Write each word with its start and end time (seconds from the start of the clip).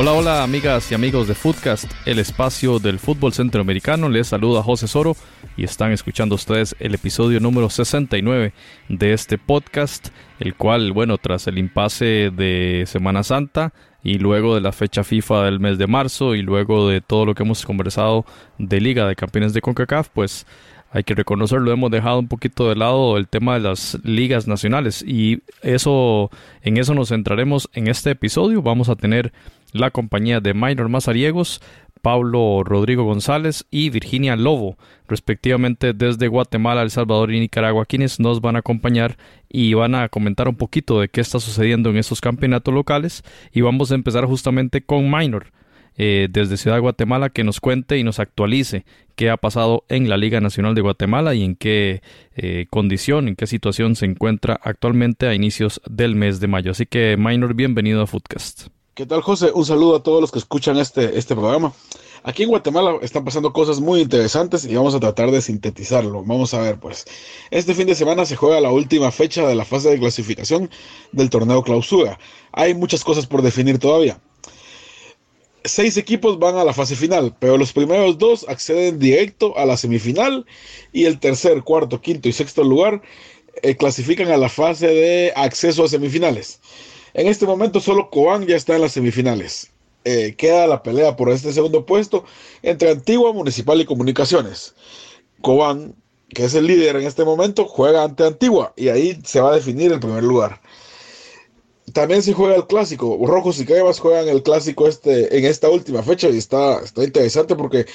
Hola, 0.00 0.12
hola 0.12 0.42
amigas 0.42 0.90
y 0.90 0.94
amigos 0.94 1.28
de 1.28 1.34
Footcast, 1.34 1.84
el 2.06 2.20
espacio 2.20 2.78
del 2.78 2.98
fútbol 2.98 3.34
centroamericano. 3.34 4.08
Les 4.08 4.28
saluda 4.28 4.62
José 4.62 4.88
Soro 4.88 5.14
y 5.60 5.64
están 5.64 5.92
escuchando 5.92 6.36
ustedes 6.36 6.74
el 6.78 6.94
episodio 6.94 7.38
número 7.38 7.68
69 7.68 8.54
de 8.88 9.12
este 9.12 9.36
podcast, 9.36 10.08
el 10.38 10.54
cual, 10.54 10.92
bueno, 10.92 11.18
tras 11.18 11.46
el 11.48 11.58
impasse 11.58 12.30
de 12.34 12.84
Semana 12.86 13.22
Santa 13.22 13.74
y 14.02 14.14
luego 14.14 14.54
de 14.54 14.62
la 14.62 14.72
fecha 14.72 15.04
FIFA 15.04 15.44
del 15.44 15.60
mes 15.60 15.76
de 15.76 15.86
marzo 15.86 16.34
y 16.34 16.40
luego 16.40 16.88
de 16.88 17.02
todo 17.02 17.26
lo 17.26 17.34
que 17.34 17.42
hemos 17.42 17.66
conversado 17.66 18.24
de 18.56 18.80
Liga 18.80 19.06
de 19.06 19.16
Campeones 19.16 19.52
de 19.52 19.60
CONCACAF, 19.60 20.08
pues 20.08 20.46
hay 20.92 21.04
que 21.04 21.14
reconocerlo, 21.14 21.70
hemos 21.70 21.90
dejado 21.90 22.20
un 22.20 22.28
poquito 22.28 22.70
de 22.70 22.76
lado 22.76 23.18
el 23.18 23.28
tema 23.28 23.52
de 23.52 23.60
las 23.60 23.98
ligas 24.02 24.48
nacionales 24.48 25.04
y 25.06 25.42
eso 25.60 26.30
en 26.62 26.78
eso 26.78 26.94
nos 26.94 27.10
centraremos 27.10 27.68
en 27.74 27.88
este 27.88 28.12
episodio. 28.12 28.62
Vamos 28.62 28.88
a 28.88 28.96
tener 28.96 29.30
la 29.72 29.90
compañía 29.90 30.40
de 30.40 30.54
Minor 30.54 30.88
Mazariegos, 30.88 31.60
Pablo 32.00 32.62
Rodrigo 32.64 33.04
González 33.04 33.66
y 33.70 33.90
Virginia 33.90 34.36
Lobo, 34.36 34.76
respectivamente 35.08 35.92
desde 35.92 36.28
Guatemala, 36.28 36.82
El 36.82 36.90
Salvador 36.90 37.32
y 37.32 37.40
Nicaragua, 37.40 37.86
quienes 37.86 38.20
nos 38.20 38.40
van 38.40 38.56
a 38.56 38.60
acompañar 38.60 39.16
y 39.48 39.74
van 39.74 39.94
a 39.94 40.08
comentar 40.08 40.48
un 40.48 40.56
poquito 40.56 41.00
de 41.00 41.08
qué 41.08 41.20
está 41.20 41.40
sucediendo 41.40 41.90
en 41.90 41.96
estos 41.96 42.20
campeonatos 42.20 42.72
locales. 42.72 43.22
Y 43.52 43.60
vamos 43.60 43.92
a 43.92 43.94
empezar 43.94 44.24
justamente 44.26 44.80
con 44.80 45.10
Minor. 45.10 45.52
Eh, 46.02 46.28
desde 46.30 46.56
Ciudad 46.56 46.76
de 46.76 46.80
Guatemala 46.80 47.28
que 47.28 47.44
nos 47.44 47.60
cuente 47.60 47.98
y 47.98 48.04
nos 48.04 48.20
actualice 48.20 48.86
qué 49.16 49.28
ha 49.28 49.36
pasado 49.36 49.84
en 49.88 50.08
la 50.08 50.16
Liga 50.16 50.40
Nacional 50.40 50.74
de 50.74 50.80
Guatemala 50.80 51.34
y 51.34 51.44
en 51.44 51.56
qué 51.56 52.00
eh, 52.36 52.66
condición, 52.70 53.28
en 53.28 53.36
qué 53.36 53.46
situación 53.46 53.96
se 53.96 54.06
encuentra 54.06 54.58
actualmente 54.62 55.26
a 55.26 55.34
inicios 55.34 55.82
del 55.90 56.14
mes 56.14 56.40
de 56.40 56.46
mayo. 56.46 56.70
Así 56.70 56.86
que, 56.86 57.16
Minor, 57.18 57.52
bienvenido 57.54 58.00
a 58.00 58.06
Foodcast. 58.06 58.68
¿Qué 59.00 59.06
tal, 59.06 59.22
José? 59.22 59.50
Un 59.54 59.64
saludo 59.64 59.96
a 59.96 60.02
todos 60.02 60.20
los 60.20 60.30
que 60.30 60.38
escuchan 60.38 60.76
este, 60.76 61.18
este 61.18 61.34
programa. 61.34 61.72
Aquí 62.22 62.42
en 62.42 62.50
Guatemala 62.50 62.98
están 63.00 63.24
pasando 63.24 63.50
cosas 63.50 63.80
muy 63.80 64.02
interesantes 64.02 64.66
y 64.66 64.74
vamos 64.74 64.94
a 64.94 65.00
tratar 65.00 65.30
de 65.30 65.40
sintetizarlo. 65.40 66.22
Vamos 66.22 66.52
a 66.52 66.60
ver, 66.60 66.78
pues. 66.78 67.06
Este 67.50 67.72
fin 67.72 67.86
de 67.86 67.94
semana 67.94 68.26
se 68.26 68.36
juega 68.36 68.60
la 68.60 68.70
última 68.70 69.10
fecha 69.10 69.46
de 69.46 69.54
la 69.54 69.64
fase 69.64 69.88
de 69.88 69.98
clasificación 69.98 70.68
del 71.12 71.30
torneo 71.30 71.62
clausura. 71.62 72.18
Hay 72.52 72.74
muchas 72.74 73.02
cosas 73.02 73.26
por 73.26 73.40
definir 73.40 73.78
todavía 73.78 74.20
seis 75.64 75.96
equipos 75.96 76.38
van 76.38 76.56
a 76.56 76.64
la 76.64 76.74
fase 76.74 76.94
final, 76.94 77.34
pero 77.38 77.56
los 77.56 77.72
primeros 77.72 78.18
dos 78.18 78.46
acceden 78.48 78.98
directo 78.98 79.56
a 79.56 79.64
la 79.64 79.78
semifinal 79.78 80.44
y 80.92 81.06
el 81.06 81.20
tercer, 81.20 81.62
cuarto, 81.62 82.02
quinto 82.02 82.28
y 82.28 82.32
sexto 82.32 82.64
lugar 82.64 83.00
eh, 83.62 83.76
clasifican 83.76 84.30
a 84.30 84.36
la 84.36 84.48
fase 84.50 84.88
de 84.88 85.32
acceso 85.36 85.84
a 85.84 85.88
semifinales. 85.88 86.60
En 87.14 87.26
este 87.26 87.46
momento 87.46 87.80
solo 87.80 88.10
Cobán 88.10 88.46
ya 88.46 88.56
está 88.56 88.74
en 88.76 88.82
las 88.82 88.92
semifinales. 88.92 89.70
Eh, 90.04 90.34
queda 90.36 90.66
la 90.66 90.82
pelea 90.82 91.16
por 91.16 91.30
este 91.30 91.52
segundo 91.52 91.84
puesto 91.84 92.24
entre 92.62 92.90
Antigua, 92.90 93.32
Municipal 93.32 93.80
y 93.80 93.84
Comunicaciones. 93.84 94.74
Cobán, 95.42 95.94
que 96.28 96.44
es 96.44 96.54
el 96.54 96.66
líder 96.66 96.96
en 96.96 97.06
este 97.06 97.24
momento, 97.24 97.66
juega 97.66 98.04
ante 98.04 98.24
Antigua 98.24 98.72
y 98.76 98.88
ahí 98.88 99.20
se 99.24 99.40
va 99.40 99.50
a 99.50 99.56
definir 99.56 99.92
el 99.92 100.00
primer 100.00 100.22
lugar. 100.22 100.60
También 101.92 102.22
se 102.22 102.34
juega 102.34 102.54
el 102.54 102.66
clásico. 102.66 103.18
Rojos 103.26 103.60
y 103.60 103.66
Caibas 103.66 103.98
juegan 103.98 104.28
el 104.28 104.42
clásico 104.42 104.86
este, 104.86 105.36
en 105.36 105.44
esta 105.44 105.68
última 105.68 106.02
fecha 106.02 106.28
y 106.28 106.38
está, 106.38 106.80
está 106.80 107.02
interesante 107.02 107.56
porque 107.56 107.86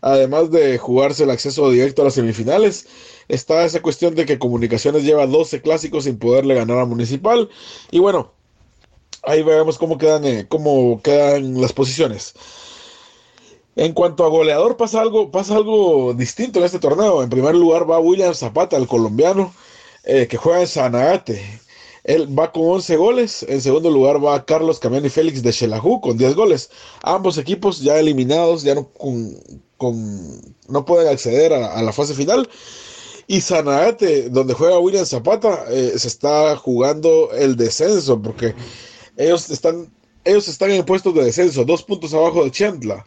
además 0.00 0.50
de 0.50 0.78
jugarse 0.78 1.24
el 1.24 1.30
acceso 1.30 1.70
directo 1.70 2.02
a 2.02 2.06
las 2.06 2.14
semifinales, 2.14 2.86
está 3.28 3.64
esa 3.64 3.82
cuestión 3.82 4.14
de 4.14 4.26
que 4.26 4.38
Comunicaciones 4.38 5.04
lleva 5.04 5.26
12 5.26 5.60
clásicos 5.60 6.04
sin 6.04 6.18
poderle 6.18 6.54
ganar 6.54 6.78
a 6.78 6.86
Municipal. 6.86 7.50
Y 7.90 7.98
bueno, 7.98 8.32
ahí 9.22 9.42
vemos 9.42 9.78
cómo 9.78 9.98
quedan, 9.98 10.24
eh, 10.24 10.46
cómo 10.48 11.00
quedan 11.02 11.60
las 11.60 11.72
posiciones. 11.72 12.34
En 13.74 13.94
cuanto 13.94 14.24
a 14.24 14.28
goleador, 14.28 14.76
pasa 14.76 15.00
algo, 15.00 15.30
pasa 15.30 15.56
algo 15.56 16.12
distinto 16.14 16.58
en 16.58 16.66
este 16.66 16.78
torneo. 16.78 17.22
En 17.22 17.30
primer 17.30 17.54
lugar 17.54 17.90
va 17.90 17.98
William 17.98 18.34
Zapata, 18.34 18.76
el 18.76 18.86
colombiano, 18.86 19.54
eh, 20.04 20.26
que 20.28 20.36
juega 20.36 20.60
en 20.60 20.66
Sanagate. 20.66 21.42
Él 22.04 22.38
va 22.38 22.52
con 22.52 22.64
11 22.64 22.96
goles. 22.96 23.46
En 23.48 23.62
segundo 23.62 23.90
lugar 23.90 24.22
va 24.22 24.44
Carlos 24.44 24.78
Camiani 24.78 25.08
Félix 25.08 25.42
de 25.42 25.52
Xelajú 25.52 26.00
con 26.00 26.18
10 26.18 26.34
goles. 26.34 26.70
Ambos 27.02 27.38
equipos 27.38 27.80
ya 27.80 27.98
eliminados, 27.98 28.62
ya 28.62 28.74
no, 28.74 28.88
con, 28.88 29.38
no 30.68 30.84
pueden 30.84 31.08
acceder 31.08 31.52
a, 31.54 31.80
la 31.82 31.92
fase 31.92 32.14
final. 32.14 32.48
Y 33.26 33.40
Sanagate, 33.40 34.28
donde 34.28 34.52
juega 34.52 34.78
William 34.80 35.06
Zapata, 35.06 35.64
eh, 35.70 35.94
se 35.96 36.08
está 36.08 36.56
jugando 36.56 37.30
el 37.32 37.56
descenso 37.56 38.20
porque 38.20 38.54
ellos 39.16 39.50
están, 39.50 39.92
ellos 40.24 40.48
están 40.48 40.70
en 40.70 40.84
puestos 40.84 41.14
de 41.14 41.24
descenso, 41.24 41.64
dos 41.64 41.82
puntos 41.82 42.14
abajo 42.14 42.44
de 42.44 42.50
Chantla. 42.50 43.04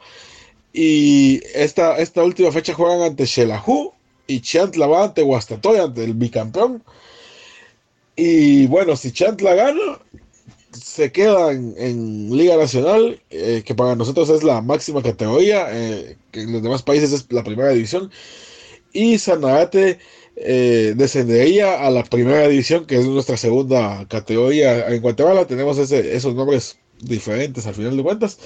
Y 0.74 1.42
esta, 1.54 1.98
esta 1.98 2.24
última 2.24 2.52
fecha 2.52 2.74
juegan 2.74 3.02
ante 3.02 3.26
Xelajú 3.26 3.94
y 4.28 4.42
Chantla 4.42 4.88
va 4.88 5.06
ante 5.06 5.22
Guastatoya, 5.22 5.84
ante 5.84 6.04
el 6.04 6.14
bicampeón. 6.14 6.84
Y 8.16 8.68
bueno, 8.68 8.96
si 8.96 9.12
Chantla 9.12 9.56
gana, 9.56 10.00
se 10.72 11.12
queda 11.12 11.52
en, 11.52 12.36
Liga 12.36 12.58
Nacional, 12.58 13.22
eh, 13.30 13.64
que 13.66 13.76
para 13.76 13.96
nosotros 13.96 14.30
es 14.30 14.44
la 14.44 14.62
máxima 14.62 15.02
categoría, 15.02 15.68
eh, 15.72 16.18
que 16.32 16.42
en 16.42 16.54
los 16.54 16.62
demás 16.62 16.84
países 16.84 17.12
es 17.12 17.32
la 17.32 17.44
primera 17.44 17.70
división. 17.70 18.12
Y 18.94 19.18
Sanagate 19.18 20.00
eh, 20.36 20.94
descendería 20.96 21.86
a 21.86 21.90
la 21.90 22.04
primera 22.04 22.48
división, 22.48 22.86
que 22.86 22.98
es 22.98 23.06
nuestra 23.06 23.38
segunda 23.38 24.06
categoría. 24.08 24.88
En 24.90 25.02
Guatemala 25.02 25.46
tenemos 25.48 25.78
esos 25.78 26.36
nombres 26.36 26.78
diferentes 27.02 27.66
al 27.66 27.76
final 27.76 27.96
de 27.98 28.04
cuentas. 28.04 28.38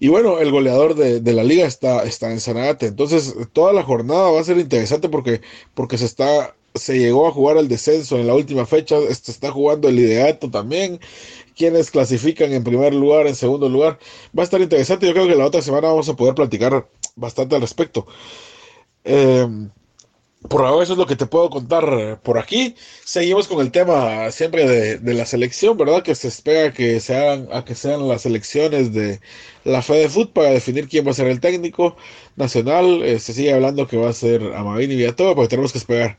Y 0.00 0.08
bueno, 0.08 0.40
el 0.40 0.50
goleador 0.50 0.96
de, 0.96 1.32
la 1.32 1.44
liga 1.44 1.66
está, 1.66 2.02
está 2.04 2.32
en 2.32 2.40
Sanagate. 2.40 2.86
Entonces, 2.86 3.34
toda 3.52 3.72
la 3.72 3.84
jornada 3.84 4.30
va 4.30 4.40
a 4.40 4.44
ser 4.44 4.58
interesante 4.58 5.08
porque, 5.08 5.42
porque 5.74 5.96
se 5.98 6.06
está 6.06 6.54
se 6.74 6.98
llegó 6.98 7.28
a 7.28 7.32
jugar 7.32 7.56
el 7.58 7.68
descenso 7.68 8.18
en 8.18 8.26
la 8.26 8.34
última 8.34 8.66
fecha, 8.66 8.96
se 9.12 9.30
está 9.30 9.50
jugando 9.50 9.88
el 9.88 9.96
liderato 9.96 10.50
también, 10.50 11.00
quienes 11.54 11.90
clasifican 11.90 12.52
en 12.52 12.64
primer 12.64 12.94
lugar, 12.94 13.26
en 13.26 13.34
segundo 13.34 13.68
lugar. 13.68 13.98
Va 14.36 14.42
a 14.42 14.44
estar 14.44 14.60
interesante, 14.60 15.06
yo 15.06 15.12
creo 15.12 15.28
que 15.28 15.36
la 15.36 15.46
otra 15.46 15.62
semana 15.62 15.88
vamos 15.88 16.08
a 16.08 16.16
poder 16.16 16.34
platicar 16.34 16.88
bastante 17.14 17.54
al 17.54 17.60
respecto. 17.60 18.06
Eh, 19.04 19.46
por 20.48 20.64
ahora 20.64 20.82
eso 20.82 20.92
es 20.94 20.98
lo 20.98 21.06
que 21.06 21.16
te 21.16 21.26
puedo 21.26 21.50
contar 21.50 22.20
por 22.22 22.38
aquí. 22.38 22.74
Seguimos 23.04 23.48
con 23.48 23.60
el 23.60 23.70
tema 23.70 24.30
siempre 24.30 24.98
de, 24.98 25.14
la 25.14 25.26
selección, 25.26 25.76
¿verdad? 25.76 26.02
Que 26.02 26.14
se 26.14 26.28
espera 26.28 26.72
que 26.72 27.00
sean, 27.00 27.48
a 27.52 27.64
que 27.64 27.74
sean 27.74 28.08
las 28.08 28.26
elecciones 28.26 28.92
de 28.92 29.20
la 29.64 29.82
Fútbol 29.82 30.30
para 30.30 30.50
definir 30.50 30.88
quién 30.88 31.06
va 31.06 31.12
a 31.12 31.14
ser 31.14 31.28
el 31.28 31.40
técnico 31.40 31.96
nacional. 32.36 33.02
Eh, 33.02 33.18
se 33.18 33.32
sigue 33.32 33.52
hablando 33.52 33.86
que 33.86 33.96
va 33.96 34.10
a 34.10 34.12
ser 34.12 34.42
Amavín 34.54 34.90
y 34.92 34.96
Villatoba, 34.96 35.34
pero 35.34 35.48
tenemos 35.48 35.72
que 35.72 35.78
esperar. 35.78 36.18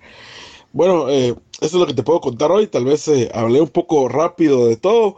Bueno, 0.73 1.09
eh, 1.09 1.35
esto 1.62 1.66
es 1.66 1.73
lo 1.73 1.85
que 1.88 1.94
te 1.94 2.03
puedo 2.03 2.19
contar 2.22 2.51
hoy. 2.51 2.67
Tal 2.67 2.85
vez 2.85 3.07
eh, 3.07 3.29
hablé 3.33 3.62
un 3.62 3.69
poco 3.69 4.09
rápido 4.09 4.67
de 4.67 4.75
todo, 4.78 5.16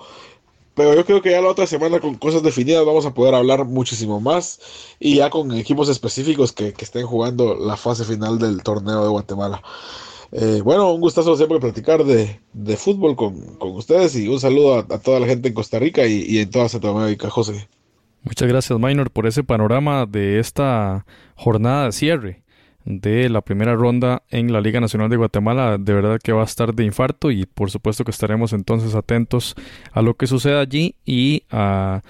pero 0.75 0.94
yo 0.94 1.06
creo 1.06 1.22
que 1.22 1.31
ya 1.31 1.41
la 1.41 1.50
otra 1.50 1.66
semana 1.66 2.00
con 2.00 2.16
cosas 2.16 2.44
definidas 2.44 2.86
vamos 2.86 3.06
a 3.06 3.13
poder 3.13 3.34
hablar 3.34 3.66
muchísimo 3.66 4.19
más 4.19 4.59
y 5.00 5.16
ya 5.16 5.30
con 5.30 5.52
equipos 5.53 5.90
específicos 5.90 6.52
que, 6.52 6.74
estén 6.78 7.08
jugando 7.08 7.56
la 7.56 7.78
fase 7.78 8.03
final 8.03 8.38
del 8.38 8.62
torneo 8.62 9.03
de 9.03 9.09
Guatemala. 9.09 9.62
Eh, 10.31 10.62
bueno, 10.64 10.91
un 10.91 11.02
gustazo 11.02 11.35
siempre 11.38 11.59
platicar 11.59 12.03
de, 12.03 12.40
fútbol 12.78 13.16
con, 13.16 13.58
ustedes 13.59 14.16
y 14.16 14.28
un 14.28 14.40
saludo 14.40 14.79
a, 14.79 15.00
toda 15.00 15.20
la 15.20 15.28
gente 15.28 15.47
en 15.47 15.53
Costa 15.53 15.79
Rica 15.79 16.05
y, 16.05 16.26
y 16.28 16.40
en 16.40 16.52
toda 16.52 16.70
Centroamérica, 16.70 17.29
José. 17.29 17.67
Muchas 18.23 18.47
gracias, 18.47 18.78
Minor, 18.78 19.11
por 19.11 19.28
ese 19.28 19.44
panorama 19.44 20.05
de 20.05 20.40
esta 20.40 21.05
jornada 21.35 21.85
de 21.85 21.91
cierre 21.94 22.45
de 22.85 23.29
la 23.29 23.41
primera 23.41 23.76
ronda 23.76 24.23
en 24.29 24.53
la 24.53 24.61
Liga 24.61 24.79
Nacional 24.79 25.09
de 25.09 25.17
Guatemala. 25.17 25.78
De 25.78 25.93
verdad 25.93 26.20
que 26.23 26.32
va 26.32 26.41
a 26.41 26.46
estar 26.46 26.73
de 26.73 26.85
infarto 26.85 27.32
y 27.32 27.46
por 27.46 27.72
supuesto 27.72 28.05
que 28.05 28.11
estaremos 28.11 28.53
entonces 28.53 28.96
atentos 28.96 29.55
a 29.91 30.02
lo 30.02 30.14
que 30.14 30.28
suceda 30.28 30.61
allí 30.61 30.96
y 31.05 31.43
a, 31.49 32.02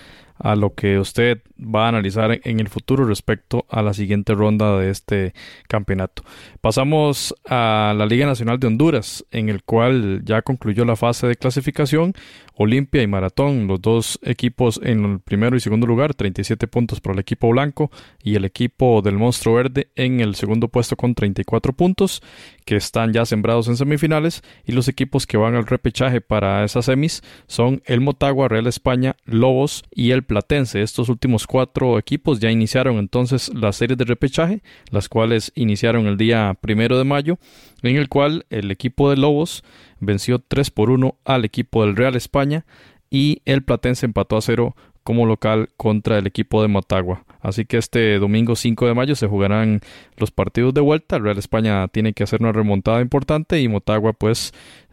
a 0.46 0.56
lo 0.56 0.76
que 0.76 1.00
usted 1.00 1.42
va 1.60 1.86
a 1.86 1.90
analizar 1.90 2.40
en 2.44 2.60
el 2.60 2.68
futuro 2.68 3.04
respecto 3.04 3.66
a 3.68 3.82
la 3.82 3.96
siguiente 3.96 4.36
ronda 4.36 4.78
de 4.78 4.92
este 4.92 5.34
campeonato. 5.68 6.22
Pasamos 6.62 7.34
a 7.50 7.96
la 7.98 8.06
Liga 8.06 8.28
Nacional 8.28 8.60
de 8.60 8.68
Honduras, 8.68 9.26
en 9.32 9.50
el 9.50 9.64
cual 9.64 10.22
ya 10.24 10.44
concluyó 10.44 10.86
la 10.86 10.96
fase 10.96 11.26
de 11.26 11.36
clasificación. 11.36 12.14
Olimpia 12.58 13.02
y 13.02 13.08
Maratón, 13.08 13.68
los 13.68 13.82
dos 13.82 14.20
equipos 14.22 14.80
en 14.84 15.04
el 15.04 15.20
primero 15.20 15.58
y 15.58 15.60
segundo 15.60 15.88
lugar, 15.88 16.14
37 16.14 16.68
puntos 16.68 17.02
para 17.02 17.14
el 17.14 17.20
equipo 17.20 17.50
blanco 17.50 17.92
y 18.24 18.36
el 18.36 18.46
equipo 18.46 19.02
del 19.02 19.18
Monstruo 19.18 19.56
Verde 19.56 19.90
en 19.96 20.22
el 20.22 20.36
segundo 20.36 20.70
puesto 20.70 20.96
con 20.96 21.16
34 21.16 21.74
puntos, 21.74 22.22
que 22.66 22.76
están 22.76 23.12
ya 23.12 23.26
sembrados 23.26 23.68
en 23.68 23.78
semifinales. 23.78 24.44
Y 24.64 24.74
los 24.74 24.88
equipos 24.88 25.26
que 25.26 25.38
van 25.38 25.56
al 25.56 25.66
repechaje 25.66 26.22
para 26.22 26.64
esas 26.64 26.86
semis 26.86 27.24
son 27.48 27.82
el 27.86 28.00
Motagua, 28.00 28.48
Real 28.48 28.68
España, 28.68 29.16
Lobos 29.26 29.84
y 29.92 30.12
el 30.12 30.24
Platense. 30.36 30.82
Estos 30.82 31.08
últimos 31.08 31.48
cuatro 31.48 31.98
equipos 31.98 32.42
ya 32.42 32.52
iniciaron 32.52 32.98
entonces 32.98 33.50
las 33.54 33.78
series 33.78 33.98
de 33.98 34.04
repechaje, 34.04 34.62
las 34.92 35.08
cuales 35.08 35.54
iniciaron 35.56 36.08
el 36.08 36.18
día 36.18 36.58
primero 36.60 36.98
de 36.98 37.06
mayo, 37.06 37.38
en 37.84 37.96
el 37.96 38.10
cual 38.10 38.46
el 38.50 38.70
equipo 38.70 39.10
de 39.10 39.16
Lobos 39.16 39.64
venció 40.02 40.40
3 40.40 40.72
por 40.72 40.90
1 40.90 41.16
al 41.24 41.46
equipo 41.46 41.86
del 41.86 41.96
Real 41.96 42.18
España 42.18 42.66
y 43.10 43.44
el 43.46 43.64
Platense 43.64 44.08
empató 44.08 44.36
a 44.36 44.42
cero 44.42 44.76
como 45.06 45.26
local 45.26 45.70
contra 45.78 46.18
el 46.18 46.28
equipo 46.28 46.62
de 46.62 46.68
Motagua. 46.68 47.24
Así 47.40 47.64
que 47.64 47.78
este 47.78 48.20
domingo 48.20 48.58
5 48.58 48.88
de 48.88 48.94
mayo 48.94 49.16
se 49.16 49.28
jugarán 49.28 49.80
los 50.18 50.32
partidos 50.32 50.74
de 50.74 50.82
vuelta. 50.82 51.16
El 51.16 51.24
Real 51.24 51.38
España 51.38 51.88
tiene 51.88 52.12
que 52.12 52.24
hacer 52.24 52.42
una 52.42 52.52
remontada 52.52 53.00
importante 53.00 53.62
y 53.62 53.70
Motagua 53.70 54.12
pues 54.12 54.52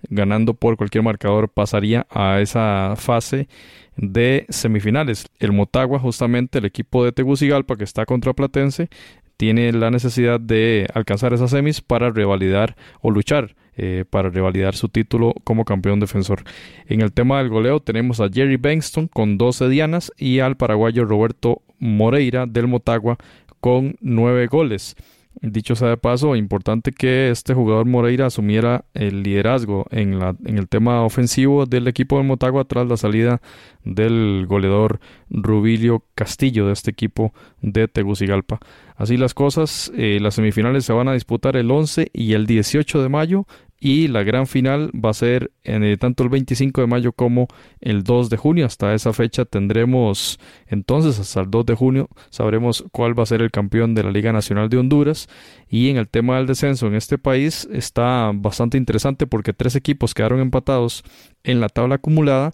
ganando 0.09 0.55
por 0.55 0.77
cualquier 0.77 1.03
marcador 1.03 1.49
pasaría 1.49 2.07
a 2.11 2.41
esa 2.41 2.95
fase 2.97 3.49
de 3.97 4.47
semifinales. 4.49 5.27
El 5.39 5.53
Motagua 5.53 5.99
justamente 5.99 6.59
el 6.59 6.65
equipo 6.65 7.05
de 7.05 7.13
Tegucigalpa 7.13 7.77
que 7.77 7.85
está 7.85 8.07
contra 8.07 8.33
Platense 8.33 8.89
tiene 9.37 9.73
la 9.73 9.91
necesidad 9.91 10.41
de 10.41 10.87
alcanzar 10.95 11.33
esas 11.33 11.51
semis 11.51 11.81
para 11.81 12.11
revalidar 12.11 12.77
o 13.01 13.11
luchar 13.11 13.57
eh, 13.75 14.05
para 14.09 14.29
revalidar 14.29 14.75
su 14.75 14.89
título 14.89 15.35
como 15.45 15.65
campeón 15.65 15.99
defensor. 15.99 16.45
En 16.87 17.01
el 17.01 17.13
tema 17.13 17.39
del 17.39 17.49
goleo 17.49 17.81
tenemos 17.81 18.21
a 18.21 18.29
Jerry 18.29 18.57
Bengston 18.57 19.09
con 19.09 19.39
12 19.39 19.69
dianas 19.71 20.13
y 20.19 20.41
al 20.41 20.57
paraguayo 20.57 21.07
Roberto 21.07 21.63
Moreira 21.79 22.45
del 22.47 22.69
Motagua 22.69 23.17
con 23.61 23.97
9 24.01 24.47
goles. 24.49 24.95
Dicho 25.41 25.75
sea 25.75 25.89
de 25.89 25.97
paso, 25.97 26.37
importante 26.37 26.93
que 26.93 27.31
este 27.31 27.55
jugador 27.55 27.87
Moreira 27.87 28.27
asumiera 28.27 28.85
el 28.95 29.23
liderazgo 29.23 29.87
en, 29.91 30.19
la, 30.19 30.37
en 30.45 30.59
el 30.59 30.69
tema 30.69 31.03
ofensivo 31.03 31.67
del 31.67 31.89
equipo 31.89 32.19
de 32.19 32.25
Motagua 32.25 32.65
tras 32.65 32.87
la 32.87 32.97
salida 32.97 33.41
del 33.83 34.47
goleador 34.47 35.01
Rubilio 35.31 36.05
Castillo 36.15 36.67
de 36.67 36.75
este 36.75 36.91
equipo 36.91 37.33
de 37.61 37.89
Tegucigalpa. 37.89 38.61
Así 38.95 39.17
las 39.17 39.35
cosas, 39.35 39.91
eh, 39.97 40.19
las 40.21 40.35
semifinales 40.35 40.85
se 40.85 40.93
van 40.93 41.09
a 41.09 41.15
disputar 41.15 41.57
el 41.57 41.71
11 41.71 42.11
y 42.13 42.35
el 42.35 42.47
18 42.47 43.03
de 43.03 43.09
mayo 43.09 43.47
y 43.85 44.07
la 44.07 44.23
gran 44.23 44.47
final 44.47 44.93
va 44.95 45.11
a 45.11 45.15
ser 45.15 45.51
en, 45.65 45.83
eh, 45.83 45.97
tanto 45.97 46.23
el 46.23 46.29
25 46.29 46.83
de 46.83 46.87
mayo 46.87 47.13
como 47.13 47.49
el 47.81 48.05
2 48.05 48.31
de 48.31 48.37
junio. 48.37 48.65
Hasta 48.65 48.95
esa 48.95 49.13
fecha 49.13 49.45
tendremos 49.45 50.39
entonces 50.69 51.19
hasta 51.19 51.41
el 51.41 51.51
2 51.51 51.67
de 51.67 51.75
junio 51.75 52.09
sabremos 52.31 52.85
cuál 52.93 53.19
va 53.19 53.25
a 53.25 53.27
ser 53.27 53.43
el 53.43 53.51
campeón 53.51 53.97
de 53.97 54.05
la 54.05 54.13
Liga 54.13 54.33
Nacional 54.33 54.69
de 54.69 54.79
Honduras 54.79 55.29
y 55.69 55.89
en 55.89 55.97
el 55.97 56.09
tema 56.09 56.37
del 56.37 56.47
descenso 56.47 56.87
en 56.87 56.95
este 56.95 57.19
país 57.19 57.69
está 57.73 58.31
bastante 58.33 58.79
interesante 58.79 59.27
porque 59.27 59.53
tres 59.53 59.75
equipos 59.75 60.15
quedaron 60.15 60.39
empatados 60.39 61.03
en 61.43 61.59
la 61.59 61.69
tabla 61.69 61.97
acumulada 61.97 62.53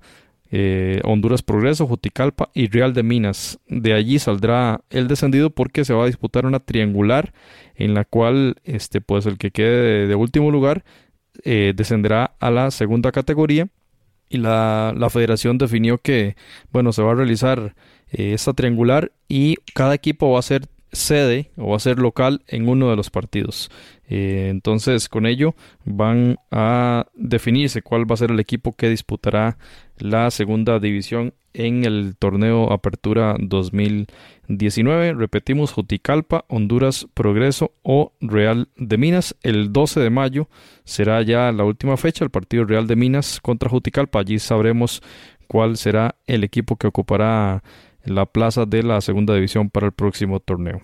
eh, 0.50 1.00
Honduras 1.04 1.42
Progreso, 1.42 1.86
Juticalpa 1.86 2.48
y 2.54 2.68
Real 2.68 2.94
de 2.94 3.02
Minas. 3.02 3.58
De 3.68 3.92
allí 3.92 4.18
saldrá 4.18 4.80
el 4.88 5.06
descendido 5.06 5.50
porque 5.50 5.84
se 5.84 5.92
va 5.92 6.04
a 6.04 6.06
disputar 6.06 6.46
una 6.46 6.60
triangular 6.60 7.34
en 7.74 7.94
la 7.94 8.04
cual 8.04 8.56
este 8.64 9.00
pues 9.00 9.26
el 9.26 9.36
que 9.36 9.50
quede 9.50 10.06
de, 10.06 10.14
último 10.14 10.50
lugar 10.50 10.84
eh, 11.44 11.72
descenderá 11.74 12.32
a 12.40 12.50
la 12.50 12.70
segunda 12.70 13.12
categoría 13.12 13.68
y 14.28 14.38
la, 14.38 14.92
la, 14.96 15.10
federación 15.10 15.58
definió 15.58 15.98
que 15.98 16.36
bueno 16.70 16.92
se 16.92 17.02
va 17.02 17.12
a 17.12 17.14
realizar 17.14 17.74
eh, 18.10 18.32
esta 18.34 18.52
triangular 18.52 19.12
y 19.28 19.56
cada 19.74 19.94
equipo 19.94 20.30
va 20.32 20.38
a 20.38 20.42
ser 20.42 20.66
sede 20.92 21.50
o 21.56 21.70
va 21.70 21.76
a 21.76 21.80
ser 21.80 21.98
local 21.98 22.42
en 22.46 22.68
uno 22.68 22.90
de 22.90 22.96
los 22.96 23.10
partidos. 23.10 23.70
Eh, 24.08 24.48
entonces, 24.50 25.08
con 25.08 25.26
ello 25.26 25.54
van 25.84 26.36
a 26.50 27.06
definirse 27.14 27.82
cuál 27.82 28.10
va 28.10 28.14
a 28.14 28.18
ser 28.18 28.30
el 28.30 28.40
equipo 28.40 28.74
que 28.74 28.88
disputará 28.88 29.58
la 29.98 30.30
segunda 30.30 30.78
división 30.78 31.34
en 31.54 31.84
el 31.84 32.16
torneo 32.18 32.72
Apertura 32.72 33.36
2019. 33.38 35.14
Repetimos, 35.14 35.72
Juticalpa, 35.72 36.44
Honduras 36.48 37.06
Progreso 37.14 37.72
o 37.82 38.12
Real 38.20 38.68
de 38.76 38.96
Minas. 38.96 39.36
El 39.42 39.72
12 39.72 40.00
de 40.00 40.10
mayo 40.10 40.48
será 40.84 41.20
ya 41.22 41.52
la 41.52 41.64
última 41.64 41.96
fecha, 41.96 42.24
el 42.24 42.30
partido 42.30 42.64
Real 42.64 42.86
de 42.86 42.96
Minas 42.96 43.40
contra 43.40 43.68
Juticalpa. 43.68 44.20
Allí 44.20 44.38
sabremos 44.38 45.02
cuál 45.48 45.76
será 45.76 46.14
el 46.26 46.44
equipo 46.44 46.76
que 46.76 46.86
ocupará 46.86 47.62
la 48.08 48.26
plaza 48.26 48.66
de 48.66 48.82
la 48.82 49.00
segunda 49.00 49.34
división 49.34 49.70
para 49.70 49.86
el 49.86 49.92
próximo 49.92 50.40
torneo. 50.40 50.80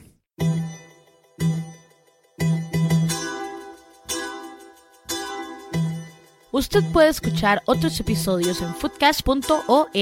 Usted 6.52 6.84
puede 6.92 7.08
escuchar 7.08 7.62
otros 7.66 7.98
episodios 7.98 8.62
en 8.62 8.72
foodcast.org. 8.74 9.94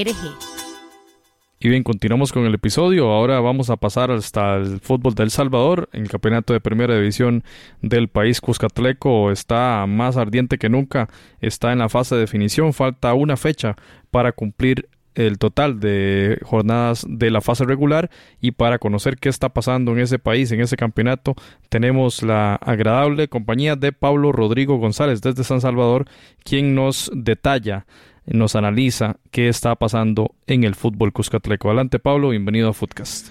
Y 1.65 1.69
bien, 1.69 1.85
continuamos 1.85 2.33
con 2.33 2.45
el 2.45 2.55
episodio. 2.55 3.09
Ahora 3.09 3.39
vamos 3.39 3.71
a 3.71 3.77
pasar 3.77 4.11
hasta 4.11 4.57
el 4.57 4.81
fútbol 4.81 5.15
del 5.15 5.31
Salvador. 5.31 5.89
El 5.93 6.09
campeonato 6.09 6.53
de 6.53 6.61
primera 6.61 6.97
división 6.97 7.45
del 7.81 8.09
país 8.09 8.41
Cuscatleco 8.41 9.31
está 9.31 9.87
más 9.87 10.17
ardiente 10.17 10.59
que 10.59 10.69
nunca. 10.69 11.09
Está 11.41 11.73
en 11.73 11.79
la 11.79 11.89
fase 11.89 12.17
de 12.17 12.23
definición. 12.23 12.73
Falta 12.73 13.15
una 13.15 13.37
fecha 13.37 13.77
para 14.11 14.33
cumplir 14.33 14.89
el 15.15 15.39
total 15.39 15.81
de 15.81 16.39
jornadas 16.43 17.05
de 17.09 17.31
la 17.31 17.41
fase 17.41 17.65
regular 17.65 18.11
y 18.41 18.53
para 18.53 18.79
conocer 18.79 19.17
qué 19.17 19.29
está 19.29 19.51
pasando 19.51 19.93
en 19.93 20.01
ese 20.01 20.19
país, 20.19 20.51
en 20.53 20.61
ese 20.61 20.77
campeonato, 20.77 21.35
tenemos 21.69 22.23
la 22.23 22.55
agradable 22.57 23.29
compañía 23.29 23.77
de 23.77 23.93
Pablo 23.93 24.33
Rodrigo 24.33 24.79
González 24.79 25.21
desde 25.21 25.45
San 25.45 25.61
Salvador, 25.61 26.07
quien 26.45 26.75
nos 26.75 27.11
detalla, 27.15 27.87
nos 28.27 28.57
analiza 28.57 29.17
qué 29.31 29.49
está 29.49 29.75
pasando 29.75 30.35
en 30.47 30.65
el 30.65 30.75
fútbol 30.75 31.13
cuscatleco. 31.13 31.69
Adelante 31.69 31.99
Pablo, 31.99 32.31
bienvenido 32.31 32.69
a 32.69 32.73
Footcast. 32.73 33.29